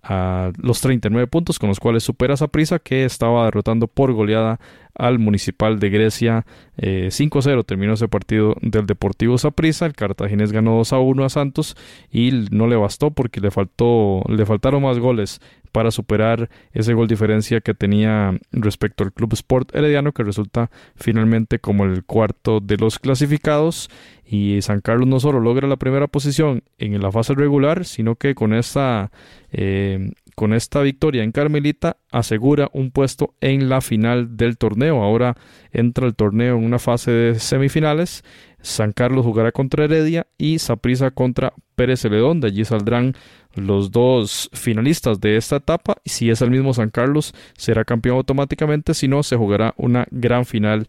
a 0.00 0.52
los 0.62 0.80
39 0.80 1.26
puntos 1.26 1.58
con 1.58 1.70
los 1.70 1.80
cuales 1.80 2.04
supera 2.04 2.34
a 2.40 2.46
prisa 2.46 2.78
que 2.78 3.04
estaba 3.04 3.46
derrotando 3.46 3.88
por 3.88 4.12
goleada 4.12 4.60
al 4.98 5.18
Municipal 5.18 5.78
de 5.78 5.90
Grecia 5.90 6.46
5-0 6.76 7.64
terminó 7.64 7.94
ese 7.94 8.08
partido 8.08 8.54
del 8.60 8.86
Deportivo 8.86 9.38
Saprissa 9.38 9.86
el 9.86 9.94
Cartaginés 9.94 10.52
ganó 10.52 10.80
2-1 10.80 11.24
a 11.24 11.28
Santos 11.28 11.76
y 12.12 12.46
no 12.50 12.66
le 12.66 12.76
bastó 12.76 13.10
porque 13.10 13.40
le 13.40 13.50
faltó 13.50 14.22
le 14.28 14.46
faltaron 14.46 14.82
más 14.82 14.98
goles 14.98 15.40
para 15.72 15.90
superar 15.90 16.48
ese 16.72 16.94
gol 16.94 17.08
diferencia 17.08 17.60
que 17.60 17.74
tenía 17.74 18.38
respecto 18.52 19.04
al 19.04 19.12
Club 19.12 19.32
Sport 19.34 19.74
Herediano, 19.74 20.12
que 20.12 20.24
resulta 20.24 20.70
finalmente 20.96 21.58
como 21.58 21.84
el 21.84 22.04
cuarto 22.04 22.60
de 22.60 22.76
los 22.76 22.98
clasificados. 22.98 23.90
Y 24.24 24.60
San 24.62 24.80
Carlos 24.80 25.08
no 25.08 25.20
solo 25.20 25.40
logra 25.40 25.68
la 25.68 25.76
primera 25.76 26.06
posición 26.06 26.62
en 26.78 27.00
la 27.00 27.10
fase 27.10 27.34
regular, 27.34 27.84
sino 27.84 28.16
que 28.16 28.34
con 28.34 28.52
esta, 28.52 29.10
eh, 29.52 30.12
con 30.38 30.54
esta 30.54 30.82
victoria 30.82 31.24
en 31.24 31.32
Carmelita 31.32 31.96
asegura 32.12 32.70
un 32.72 32.92
puesto 32.92 33.34
en 33.40 33.68
la 33.68 33.80
final 33.80 34.36
del 34.36 34.56
torneo. 34.56 35.02
Ahora 35.02 35.36
entra 35.72 36.06
el 36.06 36.14
torneo 36.14 36.56
en 36.56 36.64
una 36.64 36.78
fase 36.78 37.10
de 37.10 37.40
semifinales. 37.40 38.22
San 38.60 38.92
Carlos 38.92 39.26
jugará 39.26 39.50
contra 39.50 39.82
Heredia 39.82 40.28
y 40.38 40.60
Saprissa 40.60 41.10
contra 41.10 41.54
Pérez 41.74 42.02
Celedón. 42.02 42.40
De 42.40 42.46
allí 42.46 42.64
saldrán 42.64 43.14
los 43.56 43.90
dos 43.90 44.48
finalistas 44.52 45.20
de 45.20 45.38
esta 45.38 45.56
etapa. 45.56 45.96
Si 46.04 46.30
es 46.30 46.40
el 46.40 46.52
mismo 46.52 46.72
San 46.72 46.90
Carlos, 46.90 47.34
será 47.56 47.84
campeón 47.84 48.18
automáticamente. 48.18 48.94
Si 48.94 49.08
no, 49.08 49.24
se 49.24 49.34
jugará 49.34 49.74
una 49.76 50.06
gran 50.12 50.46
final 50.46 50.86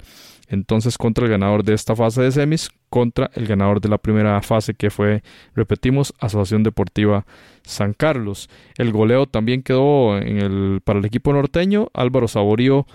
entonces 0.50 0.98
contra 0.98 1.26
el 1.26 1.32
ganador 1.32 1.64
de 1.64 1.74
esta 1.74 1.96
fase 1.96 2.22
de 2.22 2.32
semis, 2.32 2.70
contra 2.90 3.32
el 3.36 3.48
ganador 3.48 3.80
de 3.80 3.90
la 3.90 3.98
primera 4.00 4.42
fase 4.42 4.74
que 4.74 4.90
fue, 4.90 5.24
repetimos, 5.56 6.14
Asociación 6.20 6.64
Deportiva 6.64 7.26
San 7.64 7.94
Carlos. 7.94 8.50
El 8.78 8.92
goleo 8.92 9.28
también 9.28 9.64
quedó 9.64 10.20
para 10.84 11.00
el 11.00 11.06
equipo 11.06 11.32
norteño. 11.32 11.90
Álvaro 11.94 12.28
Saborío 12.28 12.88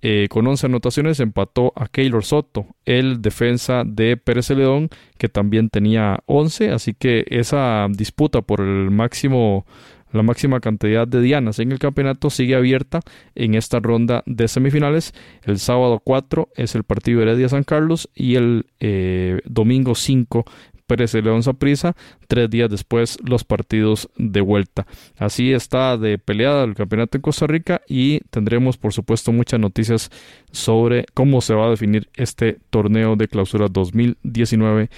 eh, 0.00 0.28
con 0.30 0.46
11 0.46 0.66
anotaciones 0.66 1.18
empató 1.18 1.72
a 1.74 1.88
Keylor 1.88 2.24
Soto, 2.24 2.66
el 2.84 3.20
defensa 3.20 3.82
de 3.84 4.16
Pérez 4.16 4.46
Celedón, 4.46 4.90
que 5.16 5.28
también 5.28 5.70
tenía 5.70 6.20
11, 6.26 6.70
así 6.70 6.94
que 6.94 7.24
esa 7.28 7.88
disputa 7.90 8.42
por 8.42 8.60
el 8.60 8.92
máximo 8.92 9.66
la 10.12 10.22
máxima 10.22 10.60
cantidad 10.60 11.06
de 11.06 11.20
dianas 11.20 11.58
en 11.58 11.72
el 11.72 11.78
campeonato 11.78 12.30
sigue 12.30 12.54
abierta 12.54 13.00
en 13.34 13.54
esta 13.54 13.80
ronda 13.80 14.22
de 14.26 14.48
semifinales. 14.48 15.14
El 15.42 15.58
sábado 15.58 16.00
4 16.02 16.48
es 16.56 16.74
el 16.74 16.84
partido 16.84 17.22
Heredia 17.22 17.48
San 17.48 17.64
Carlos 17.64 18.08
y 18.14 18.36
el 18.36 18.66
eh, 18.80 19.40
domingo 19.44 19.94
5 19.94 20.44
Pérez 20.88 21.12
de 21.12 21.20
León 21.20 21.42
Saprisa, 21.42 21.94
tres 22.28 22.48
días 22.48 22.70
después 22.70 23.18
los 23.22 23.44
partidos 23.44 24.08
de 24.16 24.40
vuelta. 24.40 24.86
Así 25.18 25.52
está 25.52 25.98
de 25.98 26.18
peleada 26.18 26.64
el 26.64 26.74
campeonato 26.74 27.18
en 27.18 27.22
Costa 27.22 27.46
Rica 27.46 27.82
y 27.86 28.20
tendremos 28.30 28.78
por 28.78 28.94
supuesto 28.94 29.30
muchas 29.30 29.60
noticias 29.60 30.10
sobre 30.50 31.04
cómo 31.12 31.42
se 31.42 31.54
va 31.54 31.66
a 31.66 31.70
definir 31.70 32.08
este 32.14 32.58
torneo 32.70 33.16
de 33.16 33.28
clausura 33.28 33.68
2019 33.68 34.88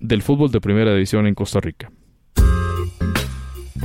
del 0.00 0.22
fútbol 0.22 0.50
de 0.50 0.62
primera 0.62 0.94
división 0.94 1.26
en 1.26 1.34
Costa 1.34 1.60
Rica. 1.60 1.90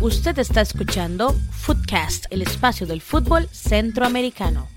Usted 0.02 0.40
está 0.40 0.62
escuchando 0.62 1.36
Footcast, 1.52 2.28
el 2.30 2.42
espacio 2.42 2.88
del 2.88 3.02
fútbol 3.02 3.50
centroamericano. 3.52 4.70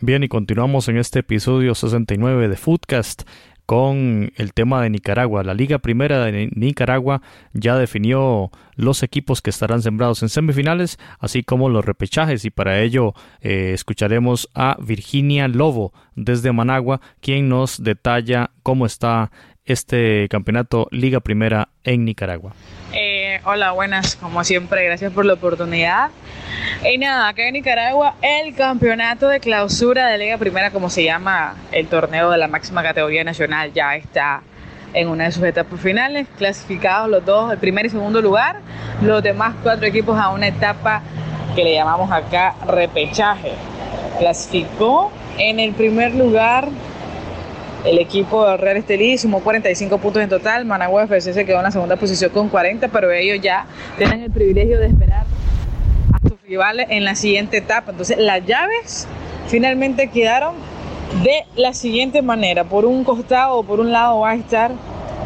Bien, 0.00 0.22
y 0.22 0.28
continuamos 0.28 0.88
en 0.88 0.96
este 0.96 1.18
episodio 1.18 1.74
69 1.74 2.48
de 2.48 2.56
Footcast 2.56 3.24
con 3.66 4.32
el 4.36 4.52
tema 4.54 4.82
de 4.82 4.90
Nicaragua. 4.90 5.42
La 5.42 5.52
Liga 5.52 5.78
Primera 5.78 6.24
de 6.24 6.50
Nicaragua 6.54 7.20
ya 7.52 7.76
definió 7.76 8.50
los 8.74 9.02
equipos 9.02 9.42
que 9.42 9.50
estarán 9.50 9.82
sembrados 9.82 10.22
en 10.22 10.28
semifinales, 10.28 10.98
así 11.18 11.42
como 11.42 11.68
los 11.68 11.84
repechajes, 11.84 12.44
y 12.44 12.50
para 12.50 12.80
ello 12.80 13.14
eh, 13.40 13.72
escucharemos 13.74 14.48
a 14.54 14.76
Virginia 14.80 15.46
Lobo 15.48 15.92
desde 16.14 16.52
Managua, 16.52 17.00
quien 17.20 17.48
nos 17.48 17.82
detalla 17.82 18.50
cómo 18.62 18.86
está 18.86 19.30
este 19.64 20.28
campeonato 20.28 20.88
Liga 20.90 21.20
Primera 21.20 21.68
en 21.84 22.04
Nicaragua. 22.04 22.52
Eh, 22.92 23.40
hola, 23.44 23.72
buenas, 23.72 24.16
como 24.16 24.44
siempre, 24.44 24.84
gracias 24.84 25.12
por 25.12 25.24
la 25.24 25.34
oportunidad. 25.34 26.10
Y 26.88 26.98
nada, 26.98 27.28
acá 27.28 27.48
en 27.48 27.54
Nicaragua, 27.54 28.14
el 28.20 28.54
campeonato 28.54 29.28
de 29.28 29.40
clausura 29.40 30.08
de 30.08 30.18
Liga 30.18 30.38
Primera, 30.38 30.70
como 30.70 30.90
se 30.90 31.04
llama 31.04 31.56
el 31.72 31.86
torneo 31.86 32.30
de 32.30 32.38
la 32.38 32.48
máxima 32.48 32.82
categoría 32.82 33.24
nacional, 33.24 33.72
ya 33.72 33.96
está 33.96 34.42
en 34.92 35.08
una 35.08 35.24
de 35.24 35.32
sus 35.32 35.42
etapas 35.42 35.80
finales, 35.80 36.28
clasificados 36.38 37.10
los 37.10 37.24
dos, 37.24 37.50
el 37.50 37.58
primer 37.58 37.86
y 37.86 37.90
segundo 37.90 38.20
lugar, 38.20 38.60
los 39.02 39.22
demás 39.22 39.54
cuatro 39.62 39.86
equipos 39.86 40.18
a 40.18 40.30
una 40.30 40.46
etapa 40.46 41.02
que 41.56 41.64
le 41.64 41.74
llamamos 41.74 42.12
acá 42.12 42.54
repechaje. 42.66 43.52
Clasificó 44.18 45.10
en 45.38 45.58
el 45.58 45.72
primer 45.72 46.14
lugar 46.14 46.68
el 47.84 47.98
equipo 47.98 48.56
Real 48.56 48.78
Estelí 48.78 49.18
sumó 49.18 49.40
45 49.40 49.98
puntos 49.98 50.22
en 50.22 50.28
total. 50.28 50.64
Managua 50.64 51.04
FC 51.04 51.32
se 51.32 51.44
quedó 51.44 51.58
en 51.58 51.64
la 51.64 51.70
segunda 51.70 51.96
posición 51.96 52.30
con 52.30 52.48
40, 52.48 52.88
pero 52.88 53.12
ellos 53.12 53.38
ya 53.42 53.66
tienen 53.98 54.22
el 54.22 54.30
privilegio 54.30 54.78
de 54.78 54.86
esperar 54.86 55.24
a 56.12 56.28
sus 56.28 56.40
rivales 56.42 56.86
en 56.90 57.04
la 57.04 57.14
siguiente 57.14 57.58
etapa. 57.58 57.90
Entonces, 57.90 58.18
las 58.18 58.44
llaves 58.46 59.06
finalmente 59.48 60.08
quedaron 60.08 60.54
de 61.22 61.44
la 61.56 61.74
siguiente 61.74 62.22
manera. 62.22 62.64
Por 62.64 62.86
un 62.86 63.04
costado 63.04 63.58
o 63.58 63.62
por 63.62 63.80
un 63.80 63.92
lado 63.92 64.20
va 64.20 64.30
a 64.30 64.34
estar 64.34 64.72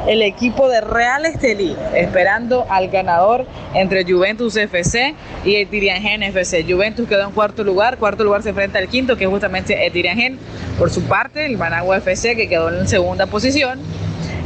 el 0.06 0.22
equipo 0.22 0.68
de 0.68 0.80
Real 0.80 1.26
Estelí, 1.26 1.76
esperando 1.94 2.66
al 2.68 2.88
ganador 2.88 3.46
entre 3.74 4.04
Juventus 4.04 4.56
FC 4.56 5.14
y 5.44 5.56
el 5.56 5.68
Tiriangen 5.68 6.22
FC. 6.22 6.64
Juventus 6.68 7.08
quedó 7.08 7.24
en 7.24 7.32
cuarto 7.32 7.64
lugar, 7.64 7.98
cuarto 7.98 8.24
lugar 8.24 8.42
se 8.42 8.50
enfrenta 8.50 8.78
al 8.78 8.88
quinto, 8.88 9.16
que 9.16 9.24
es 9.24 9.30
justamente 9.30 9.86
el 9.86 9.92
Tiriangen. 9.92 10.38
Por 10.78 10.90
su 10.90 11.02
parte, 11.04 11.44
el 11.46 11.58
Managua 11.58 11.98
FC, 11.98 12.36
que 12.36 12.48
quedó 12.48 12.72
en 12.72 12.88
segunda 12.88 13.26
posición, 13.26 13.80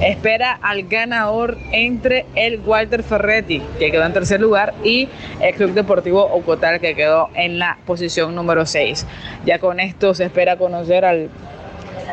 espera 0.01 0.59
al 0.63 0.85
ganador 0.89 1.59
entre 1.71 2.27
el 2.35 2.61
Walter 2.61 3.03
Ferretti, 3.03 3.63
que 3.79 3.91
quedó 3.93 4.05
en 4.05 4.13
tercer 4.13 4.41
lugar, 4.41 4.75
y 4.83 5.09
el 5.41 5.55
Club 5.55 5.75
Deportivo 5.75 6.25
Ocotal, 6.25 6.81
que 6.81 6.95
quedó 6.95 7.29
en 7.35 7.59
la 7.59 7.79
posición 7.87 8.35
número 8.35 8.67
6. 8.67 9.07
Ya 9.45 9.59
con 9.59 9.79
esto 9.79 10.15
se 10.15 10.25
espera 10.25 10.57
conocer 10.57 11.05
al 11.05 11.31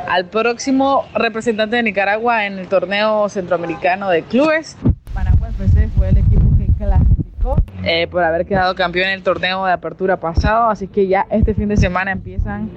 al 0.10 0.26
próximo 0.26 1.06
representante 1.14 1.76
de 1.76 1.84
Nicaragua 1.84 2.48
en 2.48 2.58
el 2.58 2.68
torneo 2.68 3.30
centroamericano 3.30 4.10
de 4.10 4.24
clubes. 4.24 4.76
Managua 5.14 5.50
FC 5.50 5.88
fue 5.96 6.10
el 6.10 6.18
equipo 6.18 6.46
que 6.58 6.66
clasificó 6.84 7.56
eh, 7.84 8.08
por 8.08 8.24
haber 8.24 8.48
quedado 8.48 8.74
campeón 8.74 9.10
en 9.10 9.14
el 9.14 9.24
torneo 9.24 9.66
de 9.66 9.72
apertura 9.72 10.18
pasado, 10.18 10.70
así 10.70 10.88
que 10.88 11.08
ya 11.08 11.28
este 11.30 11.54
fin 11.54 11.70
de 11.70 11.78
semana 11.78 12.12
empiezan 12.12 12.72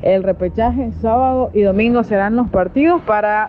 el 0.00 0.22
repechaje, 0.22 0.92
sábado 1.02 1.50
y 1.52 1.60
domingo 1.60 2.02
serán 2.04 2.36
los 2.36 2.48
partidos 2.48 3.02
para 3.02 3.48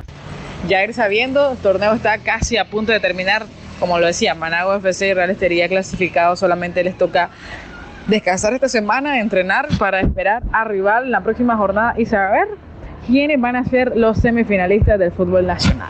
ya 0.67 0.83
ir 0.83 0.93
sabiendo, 0.93 1.51
el 1.51 1.57
torneo 1.57 1.93
está 1.93 2.17
casi 2.17 2.57
a 2.57 2.69
punto 2.69 2.91
de 2.91 2.99
terminar, 2.99 3.45
como 3.79 3.99
lo 3.99 4.05
decía, 4.05 4.35
Managua 4.35 4.77
FC 4.77 5.09
y 5.09 5.13
Real 5.13 5.29
estaría 5.29 5.69
clasificado, 5.69 6.35
solamente 6.35 6.83
les 6.83 6.97
toca 6.97 7.29
descansar 8.07 8.53
esta 8.53 8.67
semana, 8.67 9.19
entrenar 9.19 9.67
para 9.77 10.01
esperar 10.01 10.43
a 10.51 10.65
rival 10.65 11.05
en 11.05 11.11
la 11.11 11.21
próxima 11.21 11.55
jornada 11.55 11.93
y 11.97 12.05
saber 12.05 12.47
quiénes 13.07 13.39
van 13.39 13.55
a 13.55 13.63
ser 13.63 13.95
los 13.95 14.17
semifinalistas 14.17 14.99
del 14.99 15.11
fútbol 15.11 15.47
nacional. 15.47 15.89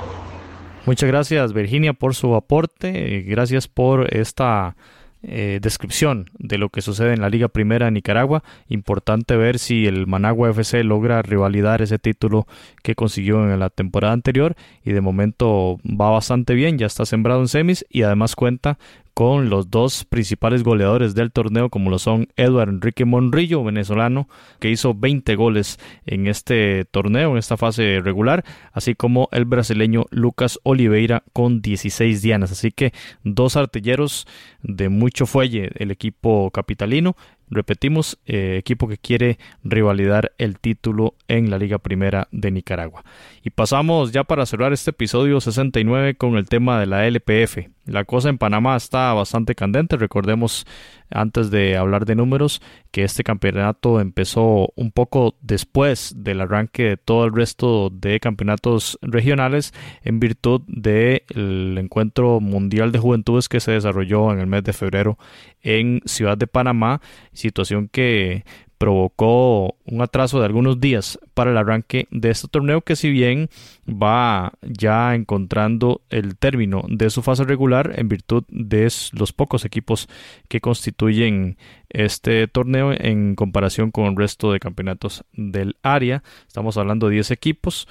Muchas 0.85 1.09
gracias 1.09 1.51
Virginia 1.51 1.91
por 1.91 2.15
su 2.15 2.35
aporte, 2.35 3.25
gracias 3.27 3.67
por 3.67 4.15
esta 4.15 4.77
eh, 5.23 5.59
descripción 5.61 6.29
de 6.37 6.57
lo 6.57 6.69
que 6.69 6.81
sucede 6.81 7.13
en 7.13 7.21
la 7.21 7.29
Liga 7.29 7.49
Primera 7.49 7.87
de 7.87 7.91
Nicaragua. 7.91 8.43
Importante 8.69 9.35
ver 9.35 9.59
si 9.59 9.87
el 9.87 10.07
Managua 10.07 10.51
FC 10.51 10.83
logra 10.83 11.21
rivalidar 11.23 11.81
ese 11.81 11.99
título 11.99 12.47
que 12.83 12.95
consiguió 12.95 13.43
en 13.43 13.59
la 13.59 13.69
temporada 13.69 14.13
anterior 14.13 14.55
y 14.85 14.93
de 14.93 15.01
momento 15.01 15.79
va 15.83 16.11
bastante 16.11 16.53
bien, 16.53 16.77
ya 16.77 16.85
está 16.85 17.05
sembrado 17.05 17.41
en 17.41 17.47
semis 17.49 17.85
y 17.89 18.03
además 18.03 18.35
cuenta 18.35 18.77
con 19.17 19.49
los 19.49 19.71
dos 19.71 20.05
principales 20.05 20.61
goleadores 20.61 21.15
del 21.15 21.31
torneo, 21.31 21.71
como 21.71 21.89
lo 21.89 21.97
son 21.97 22.27
Eduardo 22.35 22.71
Enrique 22.71 23.03
Monrillo, 23.03 23.63
venezolano, 23.63 24.29
que 24.59 24.69
hizo 24.69 24.93
20 24.93 25.35
goles 25.35 25.79
en 26.05 26.27
este 26.27 26.85
torneo, 26.85 27.31
en 27.31 27.37
esta 27.39 27.57
fase 27.57 27.99
regular, 28.03 28.45
así 28.73 28.93
como 28.93 29.27
el 29.31 29.45
brasileño 29.45 30.05
Lucas 30.11 30.59
Oliveira 30.61 31.23
con 31.33 31.63
16 31.63 32.21
dianas. 32.21 32.51
Así 32.51 32.69
que 32.69 32.93
dos 33.23 33.55
artilleros 33.55 34.27
de 34.61 34.87
mucho 34.87 35.25
fuelle 35.25 35.71
el 35.77 35.89
equipo 35.89 36.51
capitalino. 36.51 37.15
Repetimos, 37.49 38.19
eh, 38.27 38.57
equipo 38.59 38.87
que 38.87 38.99
quiere 38.99 39.39
rivalidar 39.63 40.33
el 40.37 40.59
título 40.59 41.15
en 41.27 41.49
la 41.49 41.57
Liga 41.57 41.79
Primera 41.79 42.27
de 42.31 42.51
Nicaragua. 42.51 43.03
Y 43.41 43.49
pasamos 43.49 44.11
ya 44.11 44.25
para 44.25 44.45
cerrar 44.45 44.73
este 44.73 44.91
episodio 44.91 45.41
69 45.41 46.13
con 46.13 46.37
el 46.37 46.47
tema 46.47 46.79
de 46.79 46.85
la 46.85 47.07
LPF. 47.07 47.76
La 47.87 48.03
cosa 48.03 48.29
en 48.29 48.37
Panamá 48.37 48.75
está 48.75 49.13
bastante 49.13 49.55
candente. 49.55 49.95
Recordemos, 49.95 50.65
antes 51.09 51.49
de 51.49 51.77
hablar 51.77 52.05
de 52.05 52.15
números, 52.15 52.61
que 52.91 53.03
este 53.03 53.23
campeonato 53.23 54.01
empezó 54.01 54.73
un 54.75 54.91
poco 54.91 55.35
después 55.41 56.13
del 56.17 56.41
arranque 56.41 56.83
de 56.83 56.97
todo 56.97 57.25
el 57.25 57.33
resto 57.33 57.89
de 57.89 58.19
campeonatos 58.19 58.99
regionales 59.01 59.73
en 60.03 60.19
virtud 60.19 60.61
del 60.67 61.77
encuentro 61.77 62.41
mundial 62.41 62.91
de 62.91 62.99
juventudes 62.99 63.47
que 63.47 63.61
se 63.61 63.71
desarrolló 63.71 64.33
en 64.33 64.39
el 64.39 64.47
mes 64.47 64.63
de 64.63 64.73
febrero 64.73 65.17
en 65.61 66.01
Ciudad 66.05 66.37
de 66.37 66.47
Panamá, 66.47 67.01
situación 67.31 67.87
que 67.87 68.43
provocó 68.77 69.75
un 69.85 70.01
atraso 70.01 70.39
de 70.39 70.45
algunos 70.45 70.79
días 70.79 71.19
para 71.33 71.51
el 71.51 71.57
arranque 71.57 72.07
de 72.11 72.29
este 72.29 72.47
torneo 72.47 72.81
que 72.81 72.95
si 72.95 73.09
bien 73.09 73.49
va 73.87 74.53
ya 74.61 75.15
encontrando 75.15 76.01
el 76.09 76.37
término 76.37 76.83
de 76.87 77.09
su 77.09 77.21
fase 77.23 77.43
regular 77.43 77.93
en 77.97 78.07
virtud 78.07 78.43
de 78.49 78.91
los 79.13 79.33
pocos 79.33 79.65
equipos 79.65 80.07
que 80.47 80.61
constituyen 80.61 81.57
este 81.89 82.47
torneo 82.47 82.91
en 82.91 83.35
comparación 83.35 83.91
con 83.91 84.05
el 84.05 84.15
resto 84.15 84.51
de 84.51 84.59
campeonatos 84.59 85.23
del 85.33 85.77
área. 85.83 86.23
Estamos 86.47 86.77
hablando 86.77 87.07
de 87.07 87.15
10 87.15 87.31
equipos 87.31 87.87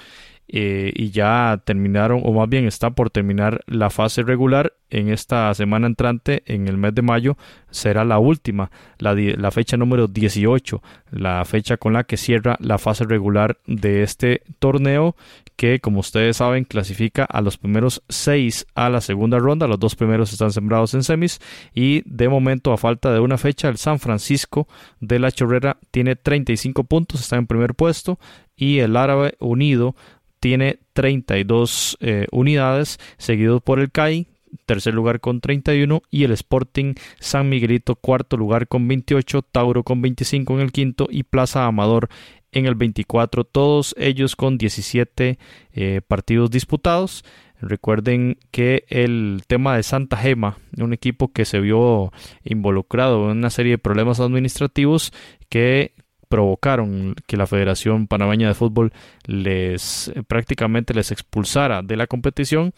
eh, 0.49 0.93
y 0.95 1.11
ya 1.11 1.61
terminaron, 1.65 2.21
o 2.23 2.31
más 2.31 2.47
bien 2.47 2.65
está 2.65 2.91
por 2.91 3.09
terminar 3.09 3.61
la 3.67 3.89
fase 3.89 4.23
regular 4.23 4.73
en 4.89 5.09
esta 5.09 5.53
semana 5.53 5.87
entrante, 5.87 6.43
en 6.45 6.67
el 6.69 6.77
mes 6.77 6.95
de 6.95 7.01
mayo, 7.01 7.37
será 7.69 8.05
la 8.05 8.19
última, 8.19 8.71
la, 8.97 9.13
la, 9.13 9.51
fecha 9.51 9.75
número 9.75 10.07
18, 10.07 10.81
la 11.11 11.43
fecha 11.43 11.75
con 11.75 11.93
la 11.93 12.05
que 12.05 12.15
cierra 12.15 12.55
la 12.61 12.77
fase 12.77 13.03
regular 13.03 13.57
de 13.65 14.03
este 14.03 14.43
torneo, 14.59 15.17
que 15.57 15.81
como 15.81 15.99
ustedes 15.99 16.37
saben 16.37 16.63
clasifica 16.63 17.25
a 17.25 17.41
los 17.41 17.57
primeros 17.57 18.03
seis 18.07 18.67
a 18.75 18.89
la 18.89 19.01
segunda 19.01 19.39
ronda, 19.39 19.67
los 19.67 19.79
dos 19.79 19.95
primeros 19.95 20.31
están 20.31 20.51
sembrados 20.51 20.93
en 20.93 21.03
semis 21.03 21.41
y 21.73 22.03
de 22.05 22.29
momento 22.29 22.71
a 22.71 22.77
falta 22.77 23.11
de 23.11 23.19
una 23.19 23.37
fecha 23.37 23.67
el 23.67 23.77
San 23.77 23.99
Francisco 23.99 24.67
de 25.01 25.19
la 25.19 25.31
Chorrera 25.31 25.77
tiene 25.91 26.15
35 26.15 26.83
puntos, 26.85 27.21
está 27.21 27.35
en 27.35 27.47
primer 27.47 27.73
puesto 27.73 28.19
y 28.55 28.79
el 28.79 28.95
Árabe 28.95 29.35
Unido 29.39 29.95
tiene 30.39 30.79
32 30.93 31.97
eh, 31.99 32.27
unidades, 32.31 32.99
seguido 33.17 33.59
por 33.59 33.79
el 33.79 33.91
CAI, 33.91 34.27
tercer 34.65 34.93
lugar 34.93 35.19
con 35.19 35.41
31 35.41 36.01
y 36.09 36.23
el 36.23 36.31
Sporting 36.31 36.95
San 37.19 37.49
Miguelito 37.49 37.95
cuarto 37.95 38.37
lugar 38.37 38.67
con 38.67 38.87
28, 38.87 39.41
Tauro 39.41 39.83
con 39.83 40.01
25 40.01 40.55
en 40.55 40.59
el 40.61 40.71
quinto 40.71 41.07
y 41.09 41.23
Plaza 41.23 41.65
Amador 41.65 42.09
en 42.51 42.65
el 42.65 42.75
24, 42.75 43.43
todos 43.43 43.93
ellos 43.97 44.35
con 44.35 44.57
17 44.57 45.37
eh, 45.73 46.01
partidos 46.07 46.49
disputados. 46.49 47.23
Recuerden 47.59 48.37
que 48.51 48.85
el 48.89 49.41
tema 49.47 49.75
de 49.75 49.83
Santa 49.83 50.15
Gema, 50.17 50.57
un 50.77 50.93
equipo 50.93 51.33
que 51.33 51.43
se 51.43 51.59
vio 51.59 52.11
involucrado 52.43 53.31
en 53.31 53.37
una 53.37 53.49
serie 53.49 53.73
de 53.73 53.77
problemas 53.79 54.19
administrativos 54.19 55.11
que 55.49 55.93
provocaron 56.29 57.15
que 57.27 57.37
la 57.37 57.47
Federación 57.47 58.07
Panameña 58.07 58.47
de 58.47 58.53
Fútbol 58.53 58.91
les 59.25 60.11
prácticamente 60.27 60.93
les 60.93 61.11
expulsara 61.11 61.81
de 61.81 61.97
la 61.97 62.07
competición 62.07 62.73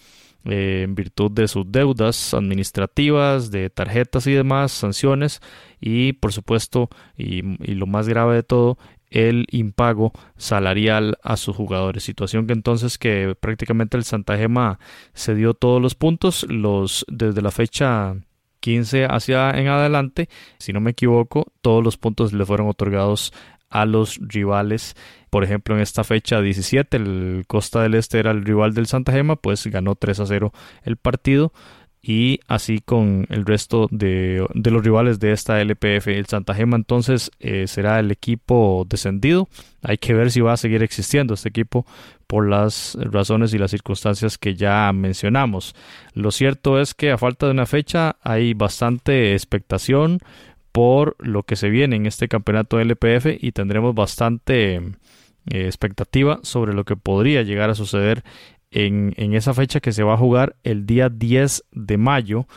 eh, 0.45 0.83
en 0.85 0.95
virtud 0.95 1.31
de 1.31 1.47
sus 1.47 1.69
deudas 1.71 2.33
administrativas, 2.33 3.51
de 3.51 3.69
tarjetas 3.69 4.25
y 4.27 4.33
demás, 4.33 4.71
sanciones 4.71 5.41
y 5.81 6.13
por 6.13 6.31
supuesto 6.31 6.89
y, 7.17 7.39
y 7.69 7.75
lo 7.75 7.87
más 7.87 8.07
grave 8.07 8.35
de 8.35 8.43
todo 8.43 8.77
el 9.09 9.47
impago 9.51 10.13
salarial 10.37 11.17
a 11.23 11.37
sus 11.37 11.55
jugadores. 11.55 12.03
Situación 12.03 12.47
que 12.47 12.53
entonces 12.53 12.97
que 12.97 13.35
prácticamente 13.39 13.97
el 13.97 14.03
Santa 14.03 14.37
Gema 14.37 14.79
se 15.13 15.35
dio 15.35 15.53
todos 15.53 15.81
los 15.81 15.95
puntos, 15.95 16.45
los 16.49 17.05
desde 17.09 17.41
la 17.41 17.51
fecha 17.51 18.15
15 18.59 19.05
hacia 19.05 19.51
en 19.51 19.67
adelante, 19.67 20.29
si 20.57 20.73
no 20.73 20.79
me 20.79 20.91
equivoco, 20.91 21.51
todos 21.61 21.83
los 21.83 21.97
puntos 21.97 22.33
le 22.33 22.45
fueron 22.45 22.67
otorgados 22.67 23.33
a 23.69 23.85
los 23.85 24.19
rivales. 24.21 24.95
Por 25.29 25.43
ejemplo, 25.43 25.75
en 25.75 25.81
esta 25.81 26.03
fecha 26.03 26.41
17, 26.41 26.97
el 26.97 27.43
Costa 27.47 27.81
del 27.81 27.93
Este 27.93 28.19
era 28.19 28.31
el 28.31 28.43
rival 28.43 28.73
del 28.73 28.87
Santa 28.87 29.11
Gema, 29.11 29.35
pues 29.35 29.67
ganó 29.67 29.95
3 29.95 30.19
a 30.21 30.25
0 30.25 30.51
el 30.83 30.97
partido 30.97 31.53
y 32.01 32.39
así 32.47 32.79
con 32.79 33.27
el 33.29 33.45
resto 33.45 33.87
de, 33.91 34.45
los 34.53 34.83
rivales 34.83 35.19
de 35.19 35.31
esta 35.31 35.61
LPF. 35.61 36.07
El 36.07 36.25
Santa 36.27 36.53
Gema 36.53 36.77
entonces 36.77 37.31
eh, 37.39 37.67
será 37.67 37.99
el 37.99 38.11
equipo 38.11 38.85
descendido. 38.87 39.49
Hay 39.81 39.97
que 39.97 40.13
ver 40.13 40.31
si 40.31 40.41
va 40.41 40.53
a 40.53 40.57
seguir 40.57 40.81
existiendo 40.81 41.33
este 41.33 41.49
equipo 41.49 41.85
por 42.27 42.47
las 42.47 42.97
razones 43.01 43.53
y 43.53 43.57
las 43.57 43.71
circunstancias 43.71 44.37
que 44.37 44.55
ya 44.55 44.91
mencionamos. 44.93 45.75
Lo 46.13 46.31
cierto 46.31 46.79
es 46.79 46.93
que 46.93 47.11
a 47.11 47.17
falta 47.17 47.47
de 47.47 47.51
una 47.53 47.65
fecha 47.65 48.15
hay 48.21 48.53
bastante 48.53 49.33
expectación 49.33 50.19
por 50.71 51.15
lo 51.19 51.43
que 51.43 51.55
se 51.55 51.69
viene 51.69 51.95
en 51.95 52.05
este 52.05 52.27
campeonato 52.27 52.79
LPF 52.79 53.37
y 53.39 53.51
tendremos 53.51 53.95
bastante 53.95 54.75
eh, 54.75 55.65
expectativa 55.65 56.39
sobre 56.43 56.73
lo 56.73 56.85
que 56.85 56.95
podría 56.95 57.41
llegar 57.41 57.69
a 57.71 57.75
suceder 57.75 58.23
en, 58.71 59.13
esa 59.33 59.53
fecha 59.53 59.79
que 59.79 59.91
se 59.91 60.03
va 60.03 60.13
a 60.13 60.17
jugar 60.17 60.55
el 60.63 60.85
día 60.85 61.09
10 61.09 61.65
de 61.71 61.97
mayo. 61.97 62.47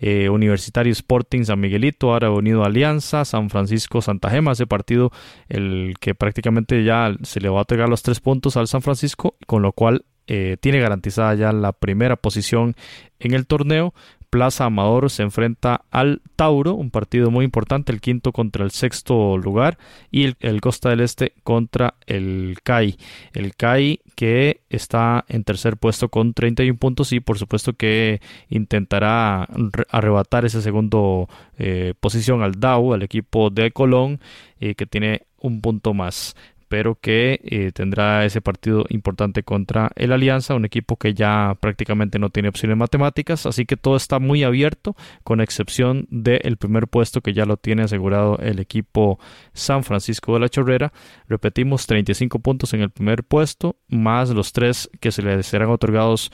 Eh, 0.00 0.28
Universitario 0.28 0.92
Sporting 0.92 1.42
San 1.42 1.58
Miguelito, 1.58 2.12
ahora 2.12 2.30
unido 2.30 2.64
Alianza, 2.64 3.24
San 3.24 3.50
Francisco 3.50 4.00
Santa 4.00 4.30
Gema, 4.30 4.52
ese 4.52 4.64
partido 4.64 5.10
el 5.48 5.94
que 5.98 6.14
prácticamente 6.14 6.84
ya 6.84 7.16
se 7.22 7.40
le 7.40 7.48
va 7.48 7.58
a 7.58 7.62
otorgar 7.62 7.88
los 7.88 8.02
tres 8.02 8.20
puntos 8.20 8.56
al 8.56 8.68
San 8.68 8.80
Francisco, 8.80 9.34
con 9.48 9.62
lo 9.62 9.72
cual 9.72 10.04
eh, 10.28 10.58
tiene 10.60 10.78
garantizada 10.78 11.34
ya 11.34 11.52
la 11.52 11.72
primera 11.72 12.14
posición 12.14 12.76
en 13.18 13.32
el 13.34 13.46
torneo. 13.46 13.92
Plaza 14.30 14.66
Amador 14.66 15.10
se 15.10 15.22
enfrenta 15.22 15.82
al 15.90 16.20
Tauro, 16.36 16.74
un 16.74 16.90
partido 16.90 17.30
muy 17.30 17.44
importante, 17.44 17.92
el 17.92 18.00
quinto 18.00 18.32
contra 18.32 18.64
el 18.64 18.70
sexto 18.70 19.38
lugar, 19.38 19.78
y 20.10 20.34
el, 20.40 20.60
Costa 20.60 20.90
del 20.90 21.00
Este 21.00 21.32
contra 21.42 21.94
el 22.06 22.58
CAI. 22.62 22.98
El 23.32 23.54
CAI 23.54 24.00
que 24.14 24.60
está 24.68 25.24
en 25.28 25.44
tercer 25.44 25.76
puesto 25.76 26.08
con 26.08 26.34
31 26.34 26.78
puntos 26.78 27.12
y 27.12 27.20
por 27.20 27.38
supuesto 27.38 27.72
que 27.72 28.20
intentará 28.48 29.48
arrebatar 29.90 30.44
esa 30.44 30.60
segundo 30.60 31.28
eh, 31.58 31.94
posición 32.00 32.42
al 32.42 32.60
DAO, 32.60 32.94
al 32.94 33.02
equipo 33.02 33.50
de 33.50 33.70
Colón, 33.70 34.20
eh, 34.60 34.74
que 34.74 34.86
tiene 34.86 35.22
un 35.40 35.60
punto 35.60 35.94
más. 35.94 36.36
Pero 36.68 36.96
que 37.00 37.40
eh, 37.44 37.72
tendrá 37.72 38.24
ese 38.24 38.40
partido 38.40 38.84
importante 38.90 39.42
contra 39.42 39.90
el 39.96 40.12
Alianza, 40.12 40.54
un 40.54 40.64
equipo 40.64 40.96
que 40.96 41.14
ya 41.14 41.56
prácticamente 41.60 42.18
no 42.18 42.30
tiene 42.30 42.48
opciones 42.48 42.76
matemáticas, 42.76 43.46
así 43.46 43.66
que 43.66 43.76
todo 43.76 43.96
está 43.96 44.18
muy 44.18 44.44
abierto, 44.44 44.94
con 45.24 45.40
excepción 45.40 46.06
del 46.10 46.56
primer 46.56 46.88
puesto 46.88 47.20
que 47.20 47.32
ya 47.32 47.46
lo 47.46 47.56
tiene 47.56 47.82
asegurado 47.82 48.38
el 48.38 48.60
equipo 48.60 49.18
San 49.52 49.84
Francisco 49.84 50.34
de 50.34 50.40
la 50.40 50.48
Chorrera. 50.48 50.92
Repetimos, 51.28 51.86
35 51.86 52.38
puntos 52.40 52.74
en 52.74 52.82
el 52.82 52.90
primer 52.90 53.24
puesto, 53.24 53.76
más 53.88 54.30
los 54.30 54.52
tres 54.52 54.90
que 55.00 55.10
se 55.10 55.22
le 55.22 55.42
serán 55.42 55.70
otorgados 55.70 56.30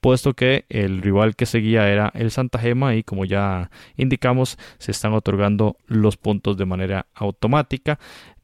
puesto 0.00 0.34
que 0.34 0.66
el 0.68 1.02
rival 1.02 1.34
que 1.34 1.46
seguía 1.46 1.88
era 1.88 2.12
el 2.14 2.30
Santa 2.30 2.60
Gema 2.60 2.94
y 2.94 3.02
como 3.02 3.24
ya 3.24 3.70
indicamos 3.96 4.56
se 4.78 4.92
están 4.92 5.12
otorgando 5.14 5.78
los 5.86 6.16
puntos 6.16 6.56
de 6.56 6.64
manera 6.64 7.06
automática. 7.12 7.98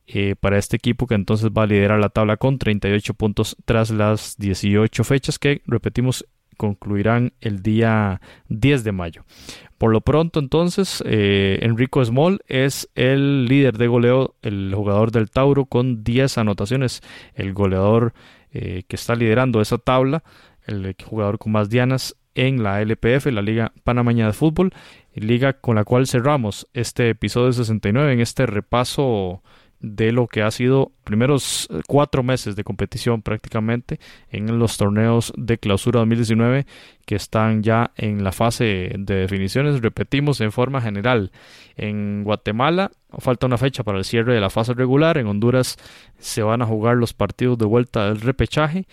Eh, 0.06 0.34
para 0.38 0.58
este 0.58 0.76
equipo 0.76 1.06
que 1.06 1.14
entonces 1.14 1.50
va 1.50 1.62
a 1.62 1.66
liderar 1.66 2.00
la 2.00 2.08
tabla 2.08 2.36
con 2.36 2.58
38 2.58 3.14
puntos 3.14 3.56
tras 3.64 3.90
las 3.90 4.36
18 4.36 5.04
fechas 5.04 5.38
que 5.38 5.62
repetimos 5.64 6.26
concluirán 6.56 7.32
el 7.40 7.62
día 7.62 8.20
10 8.48 8.84
de 8.84 8.92
mayo. 8.92 9.24
Por 9.78 9.92
lo 9.92 10.00
pronto 10.00 10.40
entonces 10.40 11.02
eh, 11.06 11.60
Enrico 11.62 12.04
Small 12.04 12.40
es 12.46 12.88
el 12.94 13.46
líder 13.46 13.78
de 13.78 13.86
goleo, 13.86 14.34
el 14.42 14.72
jugador 14.74 15.12
del 15.12 15.30
Tauro 15.30 15.66
con 15.66 16.02
10 16.04 16.38
anotaciones, 16.38 17.00
el 17.34 17.52
goleador 17.52 18.12
eh, 18.52 18.82
que 18.86 18.96
está 18.96 19.14
liderando 19.14 19.60
esa 19.60 19.78
tabla, 19.78 20.24
el 20.66 20.94
jugador 21.04 21.38
con 21.38 21.52
más 21.52 21.70
dianas 21.70 22.16
en 22.34 22.62
la 22.62 22.80
LPF, 22.80 23.26
la 23.26 23.42
Liga 23.42 23.72
Panameña 23.84 24.26
de 24.26 24.32
Fútbol, 24.32 24.72
liga 25.14 25.54
con 25.54 25.76
la 25.76 25.84
cual 25.84 26.06
cerramos 26.06 26.66
este 26.72 27.10
episodio 27.10 27.52
69 27.52 28.12
en 28.12 28.20
este 28.20 28.46
repaso 28.46 29.42
de 29.82 30.12
lo 30.12 30.28
que 30.28 30.42
ha 30.42 30.50
sido 30.50 30.92
primeros 31.04 31.68
eh, 31.70 31.80
cuatro 31.86 32.22
meses 32.22 32.56
de 32.56 32.64
competición 32.64 33.20
prácticamente 33.20 33.98
en 34.30 34.58
los 34.58 34.76
torneos 34.76 35.32
de 35.36 35.58
clausura 35.58 35.98
2019 36.00 36.66
que 37.04 37.16
están 37.16 37.62
ya 37.64 37.90
en 37.96 38.22
la 38.22 38.30
fase 38.32 38.92
de 38.96 39.14
definiciones. 39.16 39.82
Repetimos 39.82 40.40
en 40.40 40.52
forma 40.52 40.80
general. 40.80 41.32
En 41.76 42.22
Guatemala 42.22 42.92
falta 43.18 43.46
una 43.46 43.58
fecha 43.58 43.82
para 43.82 43.98
el 43.98 44.04
cierre 44.04 44.34
de 44.34 44.40
la 44.40 44.50
fase 44.50 44.72
regular. 44.72 45.18
En 45.18 45.26
Honduras 45.26 45.76
se 46.18 46.42
van 46.42 46.62
a 46.62 46.66
jugar 46.66 46.96
los 46.96 47.12
partidos 47.12 47.58
de 47.58 47.66
vuelta 47.66 48.06
del 48.06 48.20
repechaje. 48.20 48.86